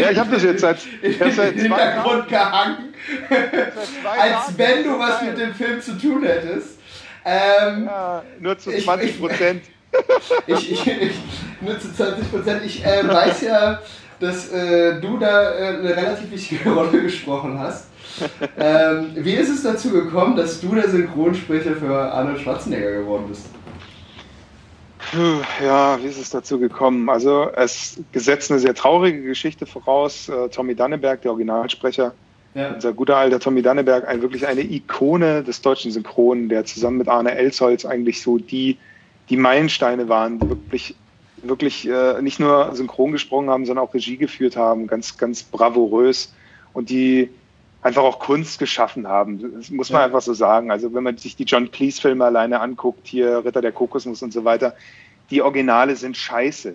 [0.00, 2.94] Ja, ich habe das jetzt seit, ich seit im zwei Hintergrund gehangen,
[3.28, 4.54] zwei als Jahren.
[4.58, 6.78] wenn du was mit dem Film zu tun hättest.
[7.24, 9.62] Ähm, Ja, nur zu Ich- 20 Prozent.
[10.46, 11.12] ich, ich, ich
[11.60, 12.62] nur zu 20 Prozent.
[12.64, 13.80] Ich äh, weiß ja,
[14.20, 17.86] dass äh, du da äh, eine relativ wichtige Rolle gesprochen hast.
[18.58, 23.46] Ähm, wie ist es dazu gekommen, dass du der Synchronsprecher für Arnold Schwarzenegger geworden bist?
[25.10, 27.08] Puh, Ja, wie ist es dazu gekommen?
[27.08, 30.28] Also es gesetzt eine sehr traurige Geschichte voraus.
[30.28, 32.14] Äh, Tommy Danneberg, der Originalsprecher,
[32.54, 32.72] Ja.
[32.74, 37.08] unser guter alter Tommy Danneberg, ein, wirklich eine Ikone des deutschen Synchron, der zusammen mit
[37.08, 38.78] Arne Elsholz eigentlich so die,
[39.28, 40.96] die Meilensteine waren, die wirklich,
[41.42, 46.32] wirklich äh, nicht nur synchron gesprochen haben, sondern auch Regie geführt haben, ganz, ganz bravourös
[46.72, 47.30] und die
[47.86, 49.54] einfach auch Kunst geschaffen haben.
[49.58, 50.06] Das muss man Ja.
[50.06, 50.70] einfach so sagen.
[50.70, 54.44] Also wenn man sich die John Cleese-Filme alleine anguckt, hier Ritter der Kokosnuss und so
[54.44, 54.74] weiter,
[55.30, 56.74] die Originale sind scheiße.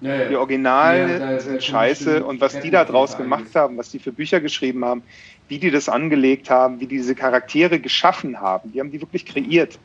[0.00, 0.28] Ja, ja.
[0.28, 4.40] Die Originale sind scheiße und was die da draus gemacht haben, was die für Bücher
[4.40, 5.02] geschrieben haben,
[5.48, 9.24] wie die das angelegt haben, wie die diese Charaktere geschaffen haben, die haben die wirklich
[9.24, 9.78] kreiert.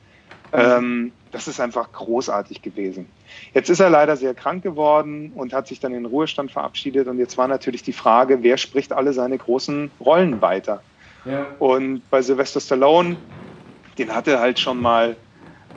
[0.53, 3.07] Ähm, das ist einfach großartig gewesen.
[3.53, 7.07] Jetzt ist er leider sehr krank geworden und hat sich dann in den Ruhestand verabschiedet
[7.07, 10.81] und jetzt war natürlich die Frage, wer spricht alle seine großen Rollen weiter?
[11.23, 11.45] Ja.
[11.59, 13.15] Und bei Sylvester Stallone,
[13.97, 15.15] den hatte halt schon mal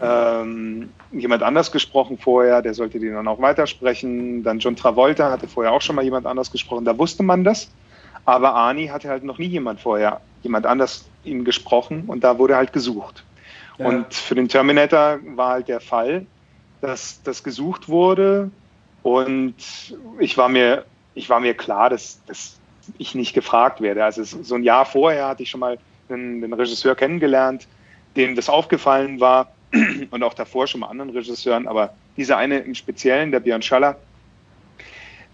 [0.02, 4.42] ähm, jemand anders gesprochen vorher, der sollte den dann auch weitersprechen.
[4.42, 7.70] Dann John Travolta hatte vorher auch schon mal jemand anders gesprochen, da wusste man das.
[8.24, 12.56] Aber Arnie hatte halt noch nie jemand vorher, jemand anders ihm gesprochen und da wurde
[12.56, 13.22] halt gesucht.
[13.78, 16.26] Und für den Terminator war halt der Fall,
[16.80, 18.50] dass das gesucht wurde
[19.02, 19.54] und
[20.18, 22.58] ich war mir, ich war mir klar, dass, dass
[22.98, 24.04] ich nicht gefragt werde.
[24.04, 27.66] Also so ein Jahr vorher hatte ich schon mal einen, einen Regisseur kennengelernt,
[28.16, 29.52] dem das aufgefallen war
[30.10, 33.96] und auch davor schon mal anderen Regisseuren, aber dieser eine im Speziellen, der Björn Schaller,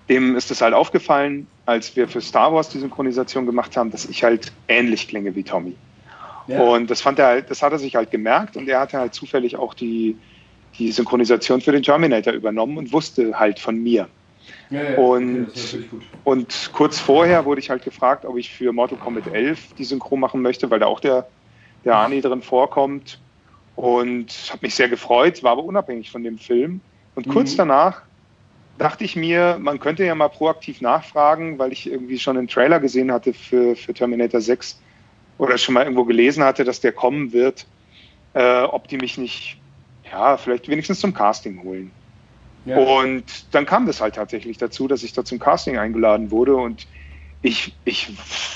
[0.08, 4.06] dem ist es halt aufgefallen, als wir für Star Wars die Synchronisation gemacht haben, dass
[4.06, 5.76] ich halt ähnlich klinge wie Tommy.
[6.46, 6.60] Ja.
[6.62, 9.14] Und das fand er halt, das hat er sich halt gemerkt und er hatte halt
[9.14, 10.16] zufällig auch die,
[10.78, 14.08] die Synchronisation für den Terminator übernommen und wusste halt von mir.
[14.70, 14.96] Ja, ja.
[14.96, 15.88] Und- okay.
[16.24, 20.16] Und kurz vorher wurde ich halt gefragt, ob ich für Mortal Kombat 11 die Synchro
[20.16, 21.28] machen möchte, weil da auch der,
[21.84, 23.20] der Arnie drin vorkommt.
[23.74, 26.82] Und habe mich sehr gefreut, war aber unabhängig von dem Film.
[27.14, 27.58] Und kurz Mhm.
[27.58, 28.02] danach
[28.76, 32.80] dachte ich mir, man könnte ja mal proaktiv nachfragen, weil ich irgendwie schon einen Trailer
[32.80, 34.80] gesehen hatte für, für Terminator 6
[35.40, 37.66] oder schon mal irgendwo gelesen hatte, dass der kommen wird,
[38.34, 39.56] äh, ob die mich nicht,
[40.10, 41.90] ja, vielleicht wenigstens zum Casting holen.
[42.66, 42.76] Ja.
[42.76, 46.86] Und dann kam das halt tatsächlich dazu, dass ich da zum Casting eingeladen wurde und
[47.40, 48.08] ich, ich,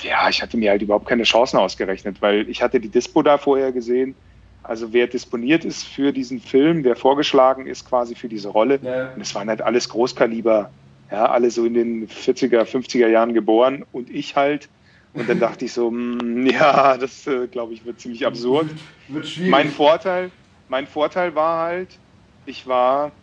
[0.02, 3.38] ja, ich hatte mir halt überhaupt keine Chancen ausgerechnet, weil ich hatte die Dispo da
[3.38, 4.14] vorher gesehen.
[4.62, 8.78] Also wer disponiert ist für diesen Film, wer vorgeschlagen ist quasi für diese Rolle.
[8.82, 9.10] Ja.
[9.14, 10.70] Und es waren halt alles Großkaliber,
[11.10, 14.68] ja, alle so in den 40er, 50er Jahren geboren und ich halt.
[15.14, 18.76] Und dann dachte ich so, hm, ja, das äh, glaube ich wird ziemlich absurd.
[19.06, 19.44] Wird schwierig.
[19.46, 20.32] Mein Vorteil,
[20.68, 22.00] mein Vorteil war halt,
[22.44, 23.20] ich war,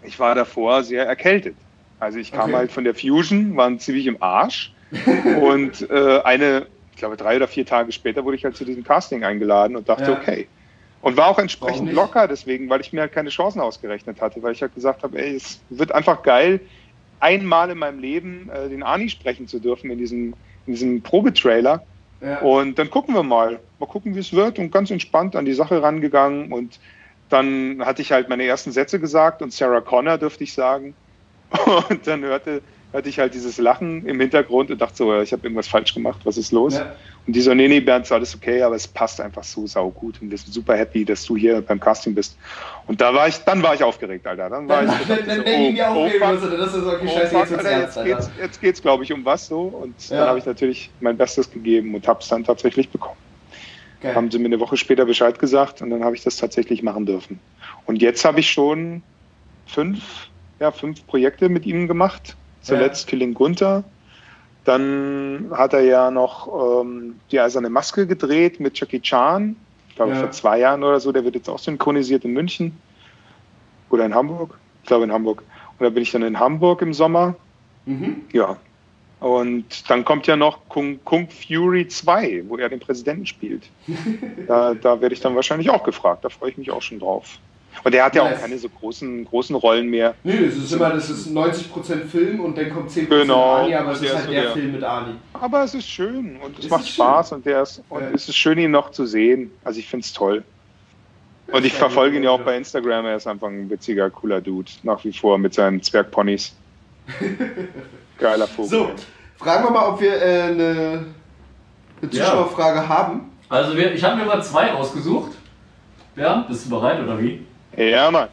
[0.00, 1.60] ich war davor sehr erkältet.
[1.98, 2.56] Also ich kam Okay.
[2.56, 4.74] halt von der Fusion, war ziemlich im Arsch.
[5.30, 8.84] und äh, eine, ich glaube drei oder vier Tage später wurde ich halt zu diesem
[8.84, 10.12] Casting eingeladen und dachte, Ja.
[10.12, 10.50] okay.
[11.00, 14.52] Und war auch entsprechend locker deswegen, weil ich mir halt keine Chancen ausgerechnet hatte, weil
[14.54, 16.62] ich halt gesagt habe, ey, es wird einfach geil,
[17.20, 21.82] einmal in meinem Leben äh, den Ani sprechen zu dürfen in diesem, in diesem Probetrailer.
[22.20, 22.40] ja.
[22.40, 23.60] Und dann gucken wir mal.
[23.78, 26.52] Mal gucken, wie es wird und ganz entspannt an die Sache rangegangen.
[26.52, 26.78] Und
[27.28, 30.94] dann hatte ich halt meine ersten Sätze gesagt und Sarah Connor dürfte ich sagen.
[31.88, 32.62] Und dann hörte,
[32.94, 36.20] hörte ich halt dieses Lachen im Hintergrund und dachte so, ich habe irgendwas falsch gemacht,
[36.22, 36.74] was ist los?
[36.74, 36.94] Ja.
[37.26, 40.22] Und die so, nee, nee, Bernd, ist alles okay, aber es passt einfach so saugut
[40.22, 42.38] und wir sind super happy, dass du hier beim Casting bist.
[42.86, 44.48] Und da war ich, dann war ich aufgeregt, Alter.
[44.48, 47.08] Dann war Dann, ich dann, dann, wenn ich mir aufregen fuck, das ist okay, oh,
[47.08, 48.10] scheiße, fuck, jetzt Alter, jetzt Alter.
[48.14, 49.62] geht's, jetzt geht's, glaube ich, um was so.
[49.62, 50.18] Und Ja.
[50.18, 53.18] dann habe ich natürlich mein Bestes gegeben und habe es dann tatsächlich bekommen.
[53.98, 54.14] Geil.
[54.14, 57.06] Haben sie mir eine Woche später Bescheid gesagt und dann habe ich das tatsächlich machen
[57.06, 57.40] dürfen.
[57.86, 59.02] Und jetzt habe ich schon
[59.66, 60.28] fünf,
[60.60, 62.36] ja, fünf Projekte mit ihm gemacht.
[62.64, 63.84] Zuletzt Killing Gunther.
[64.64, 69.56] Dann hat er ja noch ähm, die eiserne Maske gedreht mit Jackie Chan.
[69.90, 70.20] Ich glaube, Ja.
[70.20, 71.12] vor zwei Jahren oder so.
[71.12, 72.76] Der wird jetzt auch synchronisiert in München.
[73.90, 74.58] Oder in Hamburg.
[74.82, 75.42] Ich glaube in Hamburg.
[75.78, 77.36] Und da bin ich dann in Hamburg im Sommer.
[77.84, 78.22] Mhm.
[78.32, 78.56] Ja.
[79.20, 83.64] Und dann kommt ja noch Kung, Kung Fury 2, wo er den Präsidenten spielt.
[84.46, 86.24] da, da werde ich dann wahrscheinlich auch gefragt.
[86.24, 87.38] Da freue ich mich auch schon drauf.
[87.82, 90.14] Und der hat ja auch keine so großen, großen Rollen mehr.
[90.22, 93.56] Nö, es ist immer, das ist 90% Film und dann kommt 10% Genau.
[93.56, 95.14] Ani, aber es ist halt so der, der- Film mit Ani.
[95.34, 98.10] Aber es ist schön und es Es macht Spaß und der ist, und Ja.
[98.14, 99.50] es ist schön, ihn noch zu sehen.
[99.64, 100.44] Also ich finde es toll.
[101.48, 103.04] Und ich Ja, verfolge ihn ja ja, auch bei Instagram.
[103.04, 104.70] Er ist einfach ein witziger, cooler Dude.
[104.82, 106.54] Nach wie vor mit seinen Zwergponys.
[108.18, 108.70] Geiler Vogel.
[108.70, 108.90] So,
[109.36, 111.04] fragen wir mal, ob wir äh, eine,
[112.00, 112.24] eine Ja.
[112.24, 113.32] Zuschauerfrage haben.
[113.48, 115.32] Also wir, ich habe mir mal zwei rausgesucht.
[116.16, 117.44] Ja, bist du bereit oder wie?
[117.76, 118.28] Ja, Mann.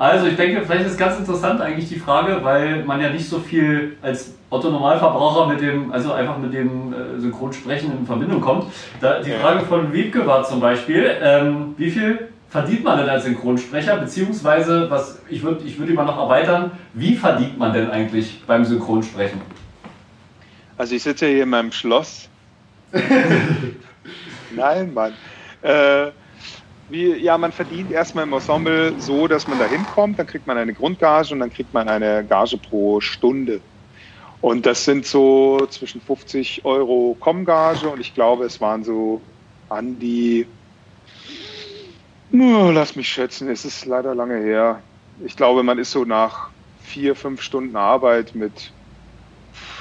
[0.00, 3.38] Also ich denke, vielleicht ist ganz interessant eigentlich die Frage, weil man ja nicht so
[3.38, 8.72] viel als Otto Normalverbraucher mit dem, also einfach mit dem äh, Synchronsprechen in Verbindung kommt.
[9.00, 9.30] Da, die.
[9.32, 14.90] Frage von Wiebke war zum Beispiel, ähm, wie viel verdient man denn als Synchronsprecher, beziehungsweise,
[14.90, 19.40] was ich würde ich würd mal noch erweitern, wie verdient man denn eigentlich beim Synchronsprechen?
[20.78, 22.30] Also ich sitze hier in meinem Schloss.
[24.56, 25.12] Nein, Mann.
[25.60, 26.06] Äh,
[26.90, 30.58] wie, ja, man verdient erstmal im Ensemble so, dass man da hinkommt, dann kriegt man
[30.58, 33.62] eine Grundgage und dann kriegt man eine Gage pro Stunde.
[34.40, 39.22] Und das sind so zwischen 50 Euro Kommgage und ich glaube, es waren so
[39.68, 40.46] an die,
[42.32, 44.82] oh, lass mich schätzen, es ist leider lange her.
[45.24, 48.72] Ich glaube, man ist so nach vier, fünf Stunden Arbeit mit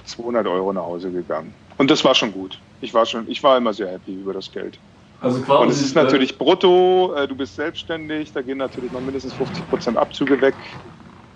[0.06, 1.54] 200 Euro nach Hause gegangen.
[1.78, 2.62] Und das war schon gut.
[2.82, 4.80] Ich war schon, ich war immer sehr happy über das Geld.
[5.22, 9.02] Also quasi, Und es ist natürlich brutto, äh, du bist selbstständig, da gehen natürlich noch
[9.02, 10.56] mindestens 50 Prozent Abzüge weg.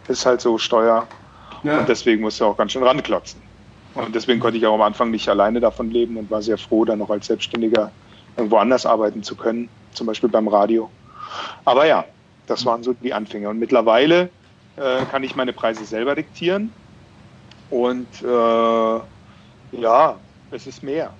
[0.08, 1.08] Ist halt so Steuer.
[1.64, 1.80] Ja.
[1.80, 3.42] Und deswegen musst du auch ganz schön ranklotzen.
[3.96, 6.84] Und deswegen konnte ich auch am Anfang nicht alleine davon leben und war sehr froh,
[6.86, 7.92] dann noch als Selbstständiger
[8.36, 10.90] irgendwo anders arbeiten zu können, zum Beispiel beim Radio.
[11.66, 12.06] Aber ja,
[12.48, 13.50] das waren so die Anfänge.
[13.50, 14.30] Und mittlerweile
[14.78, 16.72] äh, kann ich meine Preise selber diktieren.
[17.70, 19.00] Und äh,
[19.80, 20.16] ja,
[20.52, 21.14] es ist mehr.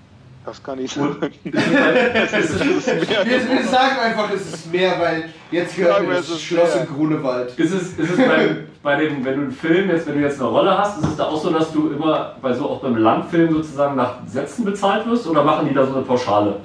[0.46, 1.16] Das kann ich sagen.
[1.46, 6.16] es ist, mehr Wir, wir sagen einfach, es ist mehr, weil jetzt gehört Sagen mir
[6.16, 7.58] das Schloss in Grunewald.
[7.58, 10.42] Ist es, ist es bei, bei dem, wenn du einen Film jetzt, wenn du jetzt
[10.42, 12.98] eine Rolle hast, ist es da auch so, dass du immer bei so auch beim
[12.98, 16.60] Langfilm sozusagen nach Sätzen bezahlt wirst oder machen die da so eine Pauschale?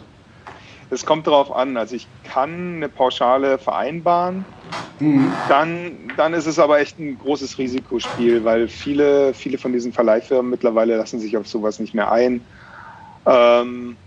[0.91, 1.77] Es kommt darauf an.
[1.77, 4.45] Also ich kann eine Pauschale vereinbaren.
[5.49, 10.51] Dann, dann ist es aber echt ein großes Risikospiel, weil viele, viele von diesen Verleihfirmen
[10.51, 12.41] mittlerweile lassen sich auf sowas nicht mehr ein.
[13.29, 13.99] Ähm,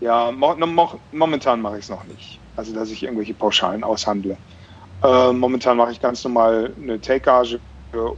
[0.00, 2.42] ja, mo mo momentan mache ich es noch nicht.
[2.54, 4.38] Also dass ich irgendwelche Pauschalen aushandle.
[5.02, 7.60] Ähm, momentan mache ich ganz normal eine Take-Gage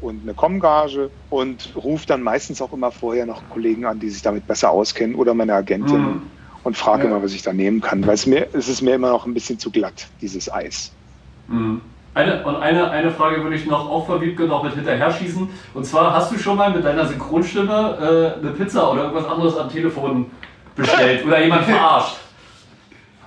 [0.01, 4.23] und eine Com-Gage und rufe dann meistens auch immer vorher noch Kollegen an, die sich
[4.23, 6.23] damit besser auskennen oder meine Agentin Mhm.
[6.63, 7.11] und frage Ja.
[7.11, 9.35] immer, was ich da nehmen kann, weil es mir, es ist mir immer noch ein
[9.35, 10.99] bisschen zu glatt, dieses Eis.
[11.47, 11.83] Mhm.
[12.13, 15.49] Eine, und eine, eine Frage würde ich noch auch von Wiebke noch mit hinterher schießen.
[15.75, 19.57] Und zwar, hast du schon mal mit deiner Synchronstimme äh, eine Pizza oder irgendwas anderes
[19.57, 20.33] am Telefon
[20.77, 22.17] bestellt oder jemand verarscht?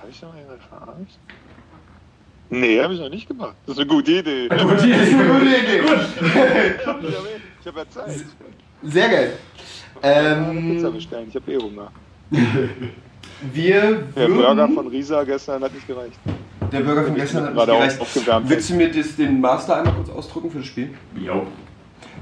[0.00, 1.18] Habe ich noch jemand verarscht?
[2.50, 3.54] Nee, habe ich noch nicht gemacht.
[3.66, 4.48] Das ist eine gute Idee.
[4.48, 5.14] Gute Das ist Idee.
[5.14, 5.80] eine gute Idee.
[7.60, 8.24] Ich habe ja Zeit.
[8.82, 9.32] Sehr geil.
[10.02, 11.90] Ähm, Pizza bestellen, ich habe eh Hunger.
[13.52, 16.18] wir Der Burger von Risa gestern hat nicht gereicht.
[16.72, 18.00] Der Burger von gestern hat gerade nicht gereicht.
[18.00, 18.48] aufgewärmt.
[18.50, 20.94] Willst du mir das, den Master einmal kurz ausdrucken für das Spiel?
[21.16, 21.46] Jo.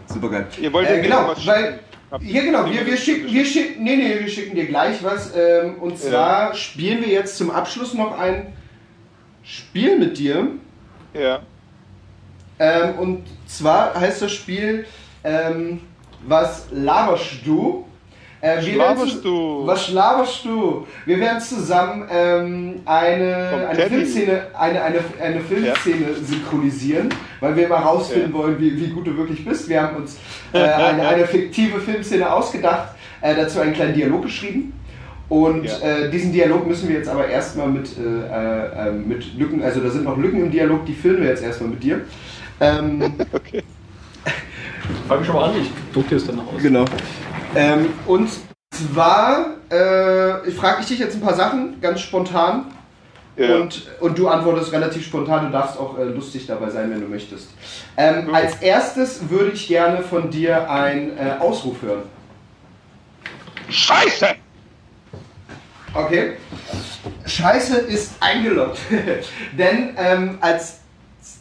[0.07, 0.47] Super geil.
[0.61, 1.81] Ihr wollt Äh, ja genau, was weil-.
[2.13, 2.67] Habt Ja, genau.
[2.67, 5.35] Wir, wir, schicken, wir schicken, nee, nee, wir schicken dir gleich was.
[5.35, 8.53] Ähm, und zwar spielen wir jetzt zum Abschluss noch ein
[9.43, 10.49] Spiel mit dir.
[11.15, 11.41] Ja.
[12.59, 14.85] Ähm, und zwar heißt das Spiel
[15.25, 15.81] ähm,
[16.27, 17.87] Was laberst du?
[18.43, 19.63] Äh, wir werden laberst du?
[19.67, 20.85] Was laberst du?
[21.07, 23.87] Wir werden zusammen ähm, eine, eine.
[23.87, 28.39] Filmszene, eine, eine, eine Filmszene synchronisieren, weil wir mal rausfinden Ja.
[28.39, 29.69] wollen, wie, wie gut du wirklich bist.
[29.69, 30.19] Wir haben uns
[30.53, 34.73] äh, eine, eine fiktive Filmszene ausgedacht, äh, dazu einen kleinen Dialog geschrieben.
[35.29, 35.79] Und Ja.
[35.79, 39.79] äh, diesen Dialog müssen wir jetzt aber erstmal mit, äh, äh, äh, mit Lücken, also
[39.81, 42.01] da sind noch Lücken im Dialog, die filmen wir jetzt erstmal mit dir.
[42.61, 43.01] Ähm,
[43.33, 43.63] Okay.
[45.07, 46.61] Fang schon mal an, ich druck dir das dann noch aus.
[46.61, 46.85] Genau.
[47.55, 48.31] Ähm, und
[48.71, 52.67] zwar äh, frage ich dich jetzt ein paar Sachen, ganz spontan.
[53.37, 53.57] Ja.
[53.57, 57.09] Und, und du antwortest relativ spontan, du darfst auch äh, lustig dabei sein, wenn du
[57.09, 57.49] möchtest.
[57.97, 58.35] Ähm, Gut.
[58.35, 62.03] als erstes würde ich gerne von dir einen äh, Ausruf hören.
[63.71, 64.27] Scheiße!
[65.95, 66.35] Okay.
[67.27, 68.79] Scheiße ist eingeloggt.
[69.59, 70.81] Denn ähm, als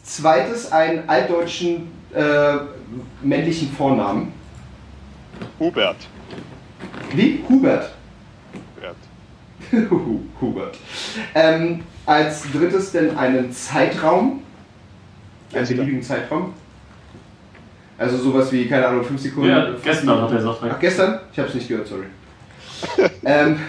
[0.02, 2.54] zweites einen altdeutschen äh,
[3.22, 4.31] männlichen Vornamen.
[5.58, 5.96] Hubert.
[7.14, 7.44] Wie?
[7.48, 7.92] Hubert.
[8.76, 9.90] Hubert.
[9.90, 10.76] Hu- Hubert.
[11.34, 14.42] Ähm, als drittes denn einen Zeitraum.
[15.54, 16.54] Einen beliebigen Zeitraum.
[17.98, 19.50] Also sowas wie, keine Ahnung, 5 Sekunden.
[19.50, 20.58] Ja, gestern hat er gesagt.
[20.68, 21.20] Ach, gestern?
[21.32, 22.06] Ich hab's nicht gehört, sorry.
[23.24, 23.60] ähm,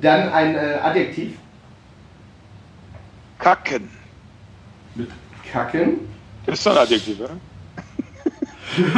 [0.00, 1.34] dann ein äh, Adjektiv.
[3.38, 3.88] Kacken.
[5.52, 6.00] Kacken.
[6.46, 7.36] Das ist doch ein Adjektiv, oder?
[8.76, 8.94] Ich,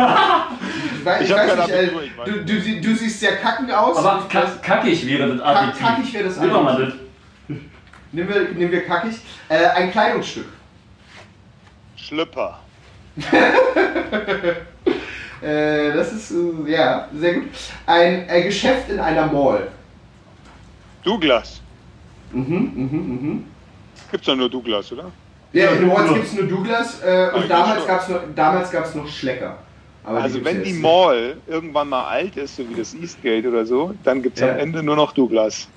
[1.04, 3.70] weiß, Ich ich weiß nicht, äh, Abitur, ich weiß du, du, du siehst sehr kacken
[3.70, 3.96] aus.
[3.96, 5.86] Aber kack, kackig wäre das Adjektiv.
[5.86, 6.92] kackig wäre das Nehmen wir mal das.
[6.94, 7.10] Adjektiv.
[8.12, 9.16] Nehmen wir, nehmen wir kackig.
[9.48, 10.46] Äh, ein Kleidungsstück.
[11.96, 12.58] Schlüpper.
[15.42, 17.44] Äh, das ist, äh, ja, sehr gut.
[17.86, 19.68] Ein äh, Geschäft in einer Mall.
[21.02, 21.62] Douglas.
[22.30, 23.44] Mhm, mhm, mhm.
[24.10, 25.10] Gibt's doch nur Douglas, oder?
[25.52, 26.14] Ja, in Malls Douglas.
[26.14, 29.58] gibt es nur Douglas äh, und Eigentlich damals gab es noch, damals gab's noch Schlecker.
[30.04, 30.72] Aber Also wenn die.
[30.72, 34.52] Mall irgendwann mal alt ist, so wie das Eastgate oder so, dann gibt's Ja.
[34.52, 35.68] am Ende nur noch Douglas.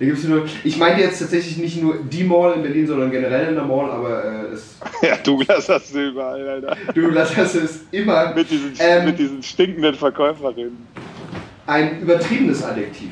[0.00, 3.62] Nur, ich meinte jetzt tatsächlich nicht nur die Mall in Berlin, sondern generell in der
[3.64, 6.76] Mall, aber äh, das, Ja, Douglas hast du überall, Alter.
[6.92, 10.86] Douglas hast du es immer Mit diesen, Ähm, mit diesen stinkenden Verkäuferinnen.
[11.66, 13.10] ein übertriebenes Adjektiv.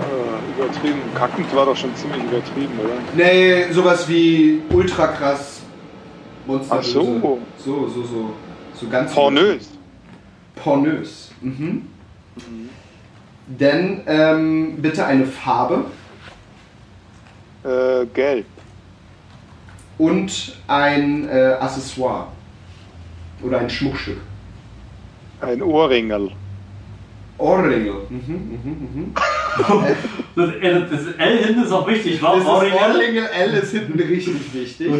[0.00, 0.29] Äh,
[0.60, 1.00] übertrieben.
[1.14, 2.94] Kackend war doch schon ziemlich übertrieben, oder?
[3.14, 5.60] Nee, sowas wie ultra krass.
[6.46, 6.76] Monster.
[6.78, 7.40] Ach so.
[7.58, 8.32] So, so, so.
[8.74, 9.12] So ganz.
[9.12, 9.70] Pornös.
[10.56, 11.30] Pornös.
[11.40, 11.82] Mhm.
[13.58, 15.84] Dann ähm, bitte eine Farbe
[17.64, 18.46] Äh, gelb.
[19.98, 22.28] und ein äh, Accessoire.
[23.42, 24.18] Oder ein Schmuckstück.
[25.40, 26.30] Ein Ohrringel.
[27.40, 27.94] Ohrringel.
[28.08, 29.14] Mhm, mhm, mhm.
[30.36, 30.48] Das,
[30.90, 32.78] das L hinten ist auch wichtig, war Das ist Ohrringel?
[32.78, 34.92] Ohrringel, L ist hinten richtig wichtig.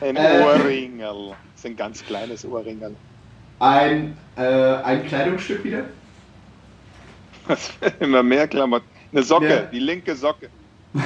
[0.00, 0.42] Ein Äh.
[0.44, 1.30] Ohrringel.
[1.30, 2.96] Das ist ein ganz kleines Ohrringel.
[3.58, 5.84] Ein, äh, ein Kleidungsstück wieder.
[7.98, 8.86] Immer mehr Klamotten.
[9.12, 9.60] Eine Socke, Ja.
[9.62, 10.48] die linke Socke.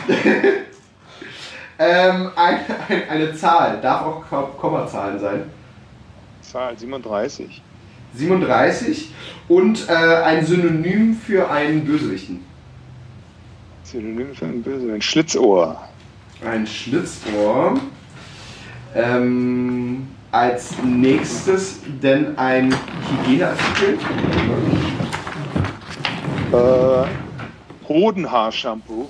[1.76, 5.50] Ähm, ein, ein, eine Zahl, darf auch Ko- Kommazahlen sein.
[6.40, 7.60] Zahl 37.
[8.16, 9.10] 37
[9.48, 12.40] und äh, ein Synonym für einen Bösewichten.
[13.82, 14.92] Synonym für ein Böse.
[14.92, 15.80] Ein Schlitzohr.
[16.44, 17.78] Ein Schlitzohr.
[18.94, 22.74] Ähm, als nächstes denn ein
[23.22, 23.98] Hygieneartikel.
[26.52, 29.08] Äh, Hodenhaarshampoo.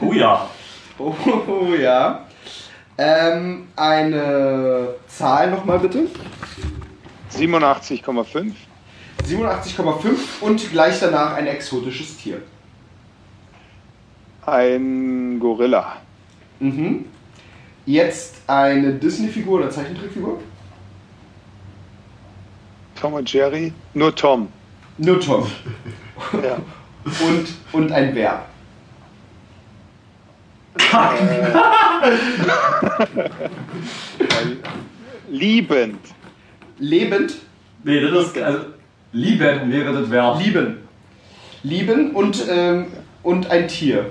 [0.00, 0.48] Oh ja.
[0.98, 2.24] Oh ja.
[2.96, 6.06] Ähm, eine Zahl nochmal bitte.
[7.36, 8.52] 87,5.
[9.26, 12.42] 87,5 und gleich danach ein exotisches Tier.
[14.44, 15.96] Ein Gorilla.
[16.60, 17.06] Mhm.
[17.86, 20.40] Jetzt eine Disney-Figur oder Zeichentrickfigur?
[23.00, 23.72] Tom und Jerry.
[23.94, 24.48] Nur Tom.
[24.98, 25.46] Nur Tom.
[26.42, 26.56] Ja.
[27.26, 28.46] Und, und ein Verb.
[34.18, 34.58] Weil-
[35.28, 36.00] Liebend.
[36.78, 37.34] Lebend,
[37.86, 38.38] Nee, das ist.
[38.38, 38.64] Also,
[39.12, 40.40] lieben wäre das Verb.
[40.42, 40.78] lieben.
[41.62, 42.86] Lieben und, ähm,
[43.22, 44.10] und ein Tier.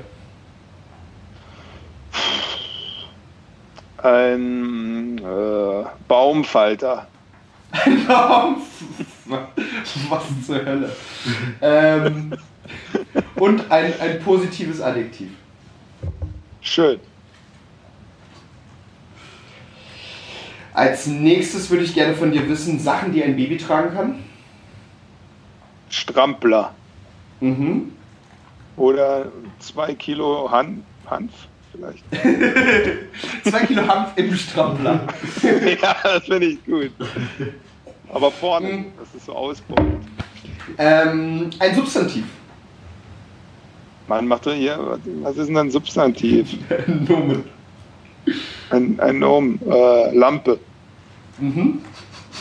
[3.98, 7.08] Ein äh, Baumfalter.
[10.10, 10.90] Was zur Hölle.
[11.62, 12.34] ähm,
[13.36, 15.32] und ein, ein positives Adjektiv.
[16.62, 17.00] Schön.
[20.76, 24.16] Als nächstes würde ich gerne von dir wissen, Sachen, die ein Baby tragen kann.
[25.90, 26.74] Strampler.
[27.40, 27.92] Mhm.
[28.76, 31.32] Oder zwei Kilo Han Hanf
[31.72, 32.04] vielleicht.
[33.44, 35.08] Zwei Kilo Hanf im Strampler.
[35.82, 36.92] ja, das finde ich gut.
[38.12, 38.86] Aber vorne, Mhm.
[39.00, 39.80] dass es so ausbaut.
[40.78, 42.26] ähm, ein Substantiv.
[44.08, 46.58] Man macht doch hier, was ist denn ein Substantiv?
[47.08, 47.46] Nomen.
[48.70, 49.60] Ein, ein Nomen.
[49.68, 50.60] Äh, Lampe.
[51.40, 51.82] Mhm.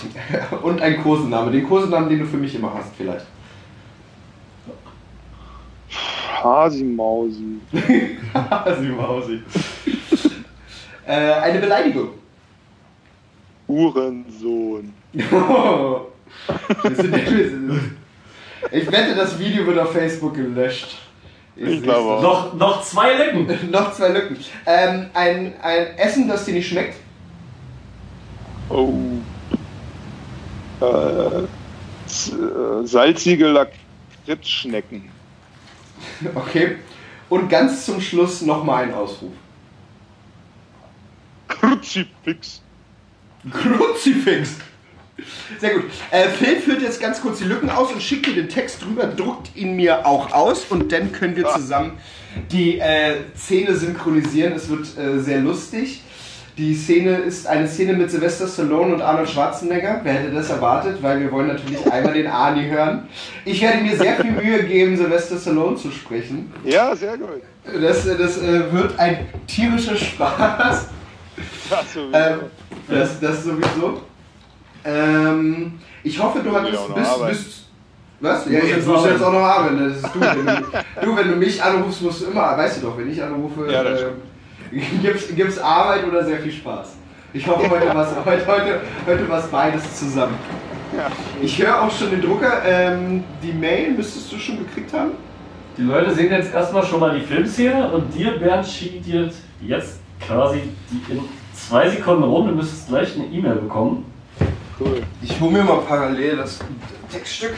[0.63, 1.51] Und ein Kosename.
[1.51, 3.27] Den Kosenamen, den du für mich immer hast, vielleicht.
[6.45, 7.61] Hasimausi.
[8.35, 9.43] Hasi Mausi.
[11.07, 12.11] äh, eine Beleidigung.
[13.67, 14.93] Uhrensohn.
[15.15, 15.27] ich
[18.93, 21.04] wette, das Video wird auf Facebook gelöscht.
[21.57, 22.23] Ich glaube auch.
[22.23, 23.71] Noch, noch zwei Lücken.
[23.71, 24.37] Noch zwei Lücken.
[24.67, 26.97] Ähm, ein, ein Essen, das dir nicht schmeckt.
[28.69, 28.93] Oh.
[30.81, 31.47] Äh, äh,
[32.85, 35.11] salzige Lakritzschnecken.
[36.35, 36.77] Okay.
[37.31, 39.33] Und ganz zum Schluss nochmal ein Ausruf.
[41.49, 42.61] Kruzifix.
[43.51, 44.57] Kruzifix.
[45.61, 45.85] Sehr gut.
[46.11, 49.07] Äh, Phil führt jetzt ganz kurz die Lücken aus und schickt dir den Text rüber,
[49.07, 51.99] druckt ihn mir auch aus und dann können wir zusammen
[52.51, 54.55] die äh, Szene synchronisieren.
[54.55, 56.03] Es wird äh, sehr lustig.
[56.57, 60.01] Die Szene ist eine Szene mit Sylvester Stallone und Arnold Schwarzenegger.
[60.05, 61.03] Wer hätte das erwartet?
[61.03, 63.09] Weil wir wollen natürlich einmal den Arnie hören.
[63.45, 66.53] Ich werde mir sehr viel Mühe geben, Sylvester Stallone zu sprechen.
[66.65, 67.43] Ja, sehr gut.
[67.65, 70.87] Das, das äh, wird ein tierischer Spaß.
[71.71, 72.17] Das sowieso.
[72.17, 72.39] Ähm,
[72.89, 74.03] das, das sowieso.
[74.85, 75.73] Ähm,
[76.03, 77.65] ich hoffe, du hattest bis, bis.
[78.21, 78.47] Was?
[78.47, 79.89] Ja, jetzt musst du jetzt auch noch arbeiten.
[79.89, 80.21] Das ist du.
[80.21, 80.53] Wenn du,
[81.03, 82.57] du, wenn du mich anrufst, musst du immer.
[82.57, 84.07] Weißt du doch, wenn ich anrufe, Ja, äh,
[85.03, 86.97] gibt's, gibt's Arbeit oder sehr viel Spaß.
[87.33, 90.35] Ich hoffe, heute was, heute, heute, heute was beides zusammen.
[91.43, 92.63] Ich höre auch schon den Drucker.
[92.65, 95.13] Ähm, die Mail müsstest du schon gekriegt haben.
[95.77, 99.29] Die Leute sehen jetzt erstmal schon mal die Filmszene und dir, Bernd, schickt dir
[99.61, 100.61] jetzt quasi
[100.91, 101.21] die in
[101.53, 102.47] zwei Sekunden rum.
[102.47, 104.05] Du müsstest gleich eine E-Mail bekommen.
[104.81, 105.03] Cool.
[105.23, 106.59] Ich hole mir mal parallel das
[107.11, 107.55] Textstück.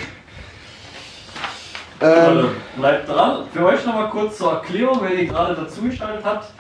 [2.01, 3.45] Ähm, bleibt dran.
[3.53, 6.51] Für euch nochmal kurz zur Erklärung, wer ihr gerade dazugeschaltet habt.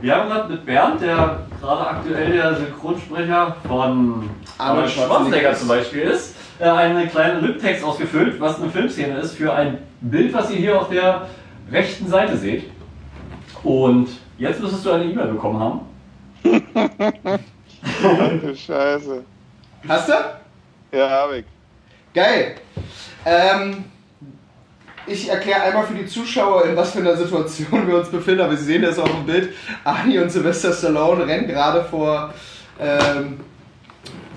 [0.00, 6.02] Wir haben gerade mit Bernd, der gerade aktuell der Synchronsprecher von Arnold Schwarzenegger zum Beispiel
[6.02, 10.56] ist, äh, einen kleinen Liptext ausgefüllt, was eine Filmszene ist, für ein Bild, was ihr
[10.56, 11.26] hier auf der
[11.72, 12.70] rechten Seite seht.
[13.62, 14.08] Und
[14.38, 15.80] jetzt müsstest du eine E-Mail bekommen haben.
[18.54, 19.24] Scheiße.
[19.88, 20.12] Hast du?
[20.92, 21.44] Ja, hab ich.
[22.14, 22.54] Geil.
[23.24, 23.84] Ähm,
[25.06, 28.40] ich erkläre einmal für die Zuschauer, in was für einer Situation wir uns befinden.
[28.42, 29.54] Aber Sie sehen das auf dem Bild.
[29.82, 32.32] Arnie und Sylvester Stallone rennen gerade vor
[32.80, 33.40] ähm,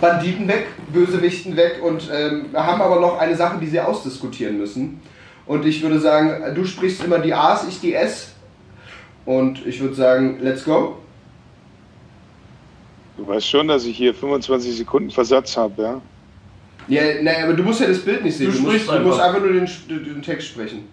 [0.01, 5.01] Banditen weg, Bösewichten weg und ähm, haben aber noch eine Sache, die sie ausdiskutieren müssen.
[5.45, 8.33] Und ich würde sagen, du sprichst immer die A's, ich die S.
[9.25, 10.97] Und ich würde sagen, let's go.
[13.17, 16.01] Du weißt schon, dass ich hier 25 Sekunden Versatz habe, ja?
[16.87, 18.51] Ja, naja, aber du musst ja das Bild nicht sehen.
[18.51, 19.35] Du Du, musst, sprichst du musst einfach.
[19.35, 19.67] einfach nur den,
[20.05, 20.87] den Text sprechen.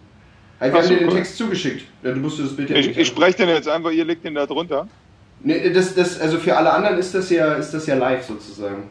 [0.59, 1.14] Hey, wir Ach haben so, dir den cool.
[1.16, 1.85] Text zugeschickt.
[2.03, 4.35] Ja, du musst das Bild ja Ich, ich spreche den jetzt einfach, ihr legt den
[4.35, 4.89] da drunter.
[5.41, 8.85] Nee, das, das, also für alle anderen ist das ja, ist das ja live sozusagen.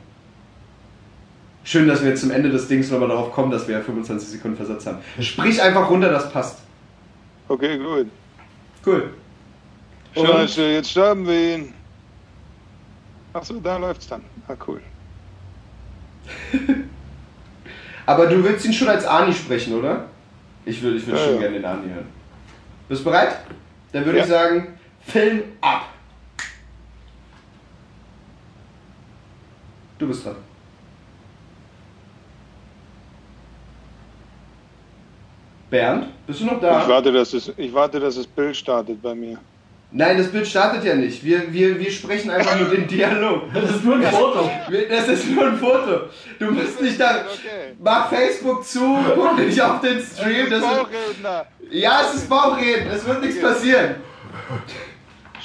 [1.65, 4.29] Schön, dass wir jetzt zum Ende des Dings nochmal darauf kommen, dass wir ja 25
[4.29, 4.97] Sekunden Versatz haben.
[5.19, 6.59] Sprich einfach runter, das passt.
[7.47, 8.07] Okay, gut.
[8.85, 9.09] Cool.
[10.15, 11.73] Scheiße, jetzt sterben wir ihn.
[13.33, 14.29] Achso, da läuft's dann.
[14.47, 14.81] Ah, cool.
[18.05, 20.09] Aber du willst ihn schon als Ani sprechen, oder?
[20.65, 21.39] Ich würde ich würd Ja, schon ja.
[21.41, 22.13] gerne den Ani hören.
[22.87, 23.37] Bist du bereit?
[23.91, 24.23] Dann würde Ja.
[24.23, 25.85] ich sagen, Film ab.
[29.97, 30.35] Du bist dran.
[35.69, 36.83] Bernd, bist du noch da?
[36.83, 39.39] Ich, warte, dass es, ich warte, dass das Bild startet bei mir.
[39.95, 41.23] Nein, das Bild startet ja nicht.
[41.23, 43.43] Wir, wir, wir sprechen einfach nur den Dialog.
[43.53, 44.49] Das ist nur ein Foto.
[44.89, 46.09] Das ist nur ein Foto.
[46.39, 47.25] Du musst nicht da.
[47.31, 47.75] Okay.
[47.79, 50.49] Mach Facebook zu, guck nicht auf den Stream.
[50.49, 51.45] Das ist, Bauchredner.
[51.69, 52.87] ja, es ist Bauchreden.
[52.87, 53.95] Es wird nichts passieren.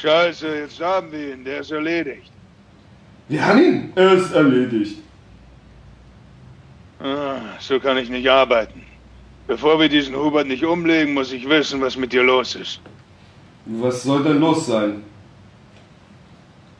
[0.00, 1.44] Scheiße, jetzt haben wir ihn.
[1.44, 2.32] Der ist erledigt.
[3.28, 3.92] Wir haben ihn.
[3.96, 5.02] Er ist erledigt.
[7.00, 8.82] Ah, so kann ich nicht arbeiten.
[9.46, 12.80] Bevor wir diesen Hubert nicht umlegen, muss ich wissen, was mit dir los ist.
[13.68, 15.04] Was soll denn los sein?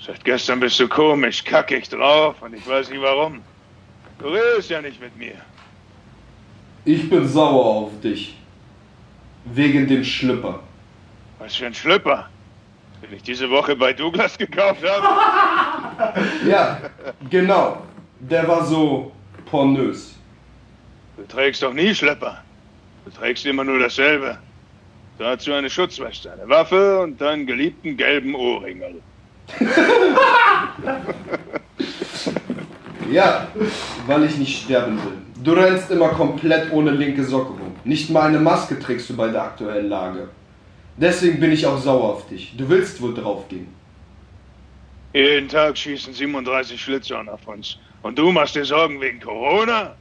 [0.01, 3.43] Seit gestern bist du komisch, kackig drauf und ich weiß nicht warum.
[4.19, 5.35] Du redest ja nicht mit mir.
[6.87, 8.39] Ich bin sauer auf dich.
[9.45, 10.61] Wegen dem Schlüpper.
[11.39, 12.31] Was für ein Schlüpper.
[13.03, 16.19] Den ich diese Woche bei Douglas gekauft habe.
[16.49, 16.81] Ja,
[17.29, 17.83] genau.
[18.21, 19.13] Der war so
[19.47, 20.15] pornös.
[21.17, 22.43] Du trägst doch nie Schlepper.
[23.05, 24.39] Du trägst immer nur dasselbe.
[25.19, 29.03] Dazu eine Schutzweste, eine Waffe und deinen geliebten gelben Ohrringel.
[33.11, 33.49] Ja,
[34.07, 35.19] weil ich nicht sterben will.
[35.43, 37.75] Du rennst immer komplett ohne linke Socke rum.
[37.85, 40.29] Nicht mal eine Maske trägst du bei der aktuellen Lage.
[40.97, 42.55] Deswegen bin ich auch sauer auf dich.
[42.57, 43.69] Du willst wohl draufgehen.
[45.15, 47.79] Jeden Tag schießen 37 Schlitzohren auf uns.
[48.03, 49.95] Und du machst dir Sorgen wegen Corona?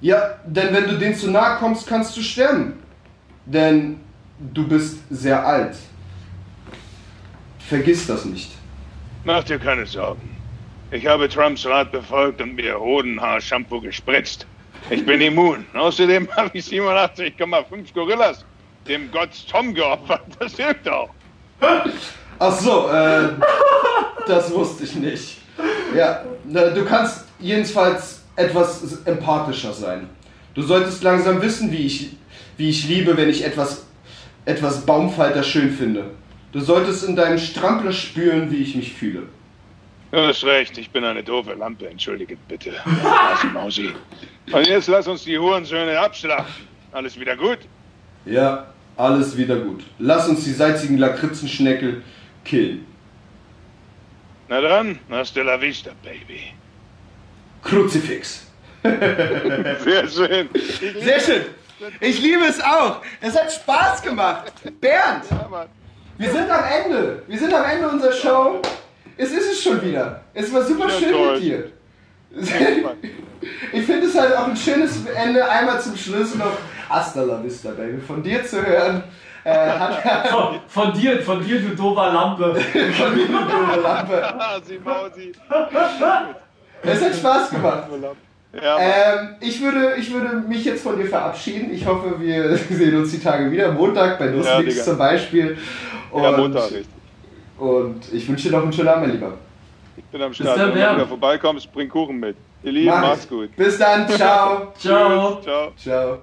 [0.00, 2.74] Ja, denn wenn du denen zu nahe kommst, kannst du sterben.
[3.46, 3.98] Denn
[4.40, 5.76] du bist sehr alt.
[7.58, 8.50] Vergiss das nicht.
[9.24, 10.36] Mach dir keine Sorgen.
[10.90, 14.46] Ich habe Trumps Rat befolgt und mir Hodenhaar-Shampoo gespritzt.
[14.88, 15.64] Ich bin immun.
[15.74, 18.44] Außerdem habe ich 87,5 Gorillas
[18.88, 20.22] dem Gott Tom geopfert.
[20.38, 21.10] Das hilft auch.
[22.38, 23.28] Ach so, äh,
[24.26, 25.38] das wusste ich nicht.
[25.94, 30.08] Ja, du kannst jedenfalls etwas empathischer sein.
[30.54, 32.16] Du solltest langsam wissen, wie ich,
[32.56, 33.86] wie ich liebe, wenn ich etwas,
[34.44, 36.10] etwas Baumfalter schön finde.
[36.52, 39.22] Du solltest in deinen Strampler spüren, wie ich mich fühle.
[40.10, 41.88] Du hast recht, ich bin eine doofe Lampe.
[41.88, 42.72] Entschuldige bitte.
[43.54, 43.90] Mausi.
[44.52, 46.66] Und jetzt lass uns die Hurensöhne abschlachten.
[46.90, 47.58] Alles wieder gut?
[48.26, 48.66] Ja,
[48.96, 49.84] alles wieder gut.
[50.00, 52.02] Lass uns die salzigen Lakritzenschneckel
[52.44, 52.84] killen.
[54.48, 56.40] Na dann, hasta la vista, Baby.
[57.62, 58.46] Kruzifix.
[58.82, 60.48] Sehr schön.
[61.00, 61.42] Sehr schön.
[62.00, 63.00] Ich liebe es auch.
[63.20, 64.52] Es hat Spaß gemacht.
[64.80, 65.24] Bernd,
[66.18, 67.22] wir sind am Ende.
[67.26, 68.60] Wir sind am Ende unserer Show.
[69.16, 70.22] es ist es schon wieder.
[70.34, 71.32] Es war super Ja, schön toll.
[71.34, 71.72] mit dir.
[73.72, 76.52] Ich finde es halt auch ein schönes Ende, einmal zum Schluss noch
[76.90, 79.02] Hasta la vista, Baby, von dir zu hören.
[79.44, 82.54] Äh, Von, von dir, von dir, du dober Lampe.
[82.98, 84.22] von mir eine blöde Lampe.
[84.38, 85.32] Ah, sie Mausi.
[86.82, 87.84] Es hat Spaß gemacht.
[88.52, 88.78] Ja.
[88.78, 91.72] Ähm, ich, würde, ich würde mich jetzt von dir verabschieden.
[91.72, 93.70] Ich hoffe, wir sehen uns die Tage wieder.
[93.72, 94.84] Montag bei Ja, Nussmix Digga.
[94.84, 95.56] zum Beispiel.
[96.10, 96.86] Und, ja, Montag, richtig.
[97.58, 99.34] Und ich wünsche dir noch einen schönen Abend, mein Lieber.
[99.96, 100.58] Ich bin am Bis Start.
[100.58, 102.36] dann, Wenn du wieder vorbeikommst, bring Kuchen mit.
[102.62, 103.54] Ihr Lieben, Mach macht's gut.
[103.56, 104.08] Bis dann.
[104.16, 104.72] Ciao.
[104.78, 105.40] Ciao.
[105.42, 105.72] Ciao.
[105.76, 106.18] Ciao.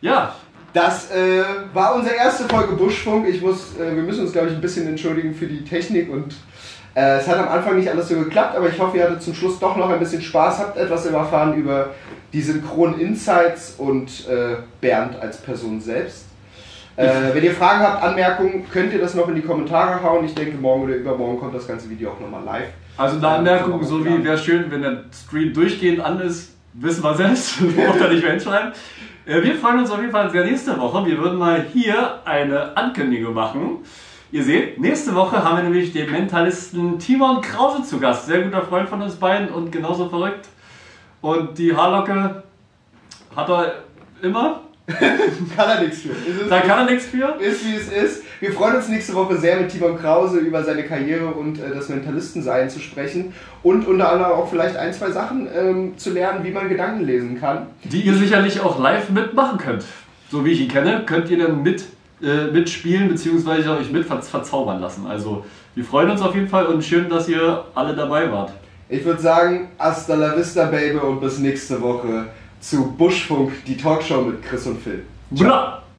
[0.00, 0.34] Ja,
[0.72, 1.42] Das äh,
[1.72, 3.28] war unsere erste Folge Buschfunk.
[3.28, 6.34] Ich muss, äh, wir müssen uns, glaube ich, ein bisschen entschuldigen für die Technik und
[6.96, 9.34] äh, es hat am Anfang nicht alles so geklappt, aber ich hoffe, ihr hattet zum
[9.34, 11.90] Schluss doch noch ein bisschen Spaß, habt etwas erfahren über
[12.32, 16.24] die synchronen Insights und äh, Bernd als Person selbst.
[16.96, 20.24] Äh, wenn ihr Fragen habt, Anmerkungen, könnt ihr das noch in die Kommentare hauen.
[20.24, 22.68] Ich denke, morgen oder übermorgen kommt das ganze Video auch nochmal live.
[22.96, 27.14] also eine Anmerkung, so wie wäre schön, wenn der Stream durchgehend an ist, wissen wir
[27.14, 28.72] selbst, braucht er nicht mehr hinschreiben.
[29.26, 31.04] Äh, Wir freuen uns auf jeden Fall sehr nächste Woche.
[31.04, 33.80] Wir würden mal hier eine Ankündigung machen.
[34.32, 38.26] Ihr seht, nächste Woche haben wir nämlich den Mentalisten Timon Krause zu Gast.
[38.26, 40.48] Sehr guter Freund von uns beiden und genauso verrückt.
[41.20, 42.42] Und die Haarlocke
[43.34, 43.72] hat er
[44.22, 44.62] immer.
[45.56, 46.10] Kann er nichts für.
[46.10, 47.36] Ist es- Da kann er nichts für.
[47.40, 48.22] ist wie es ist.
[48.38, 51.88] Wir freuen uns nächste Woche sehr mit Timon Krause über seine Karriere und äh, das
[51.88, 53.32] Mentalistensein zu sprechen
[53.64, 57.40] und unter anderem auch vielleicht ein, zwei Sachen ähm, zu lernen, wie man Gedanken lesen
[57.40, 57.66] kann.
[57.82, 59.84] Die ihr sicherlich auch live mitmachen könnt.
[60.30, 61.84] So wie ich ihn kenne, könnt ihr dann mit,
[62.22, 63.68] äh, mitspielen bzw.
[63.68, 65.06] euch mit ver verzaubern lassen.
[65.06, 65.44] Also
[65.74, 68.52] wir freuen uns auf jeden Fall und schön, dass ihr alle dabei wart.
[68.88, 72.28] Ich würde sagen, hasta la vista, Baby, und bis nächste Woche
[72.60, 75.04] zu Buschfunk, die Talkshow mit Chris und Phil.
[75.30, 75.85] Bla!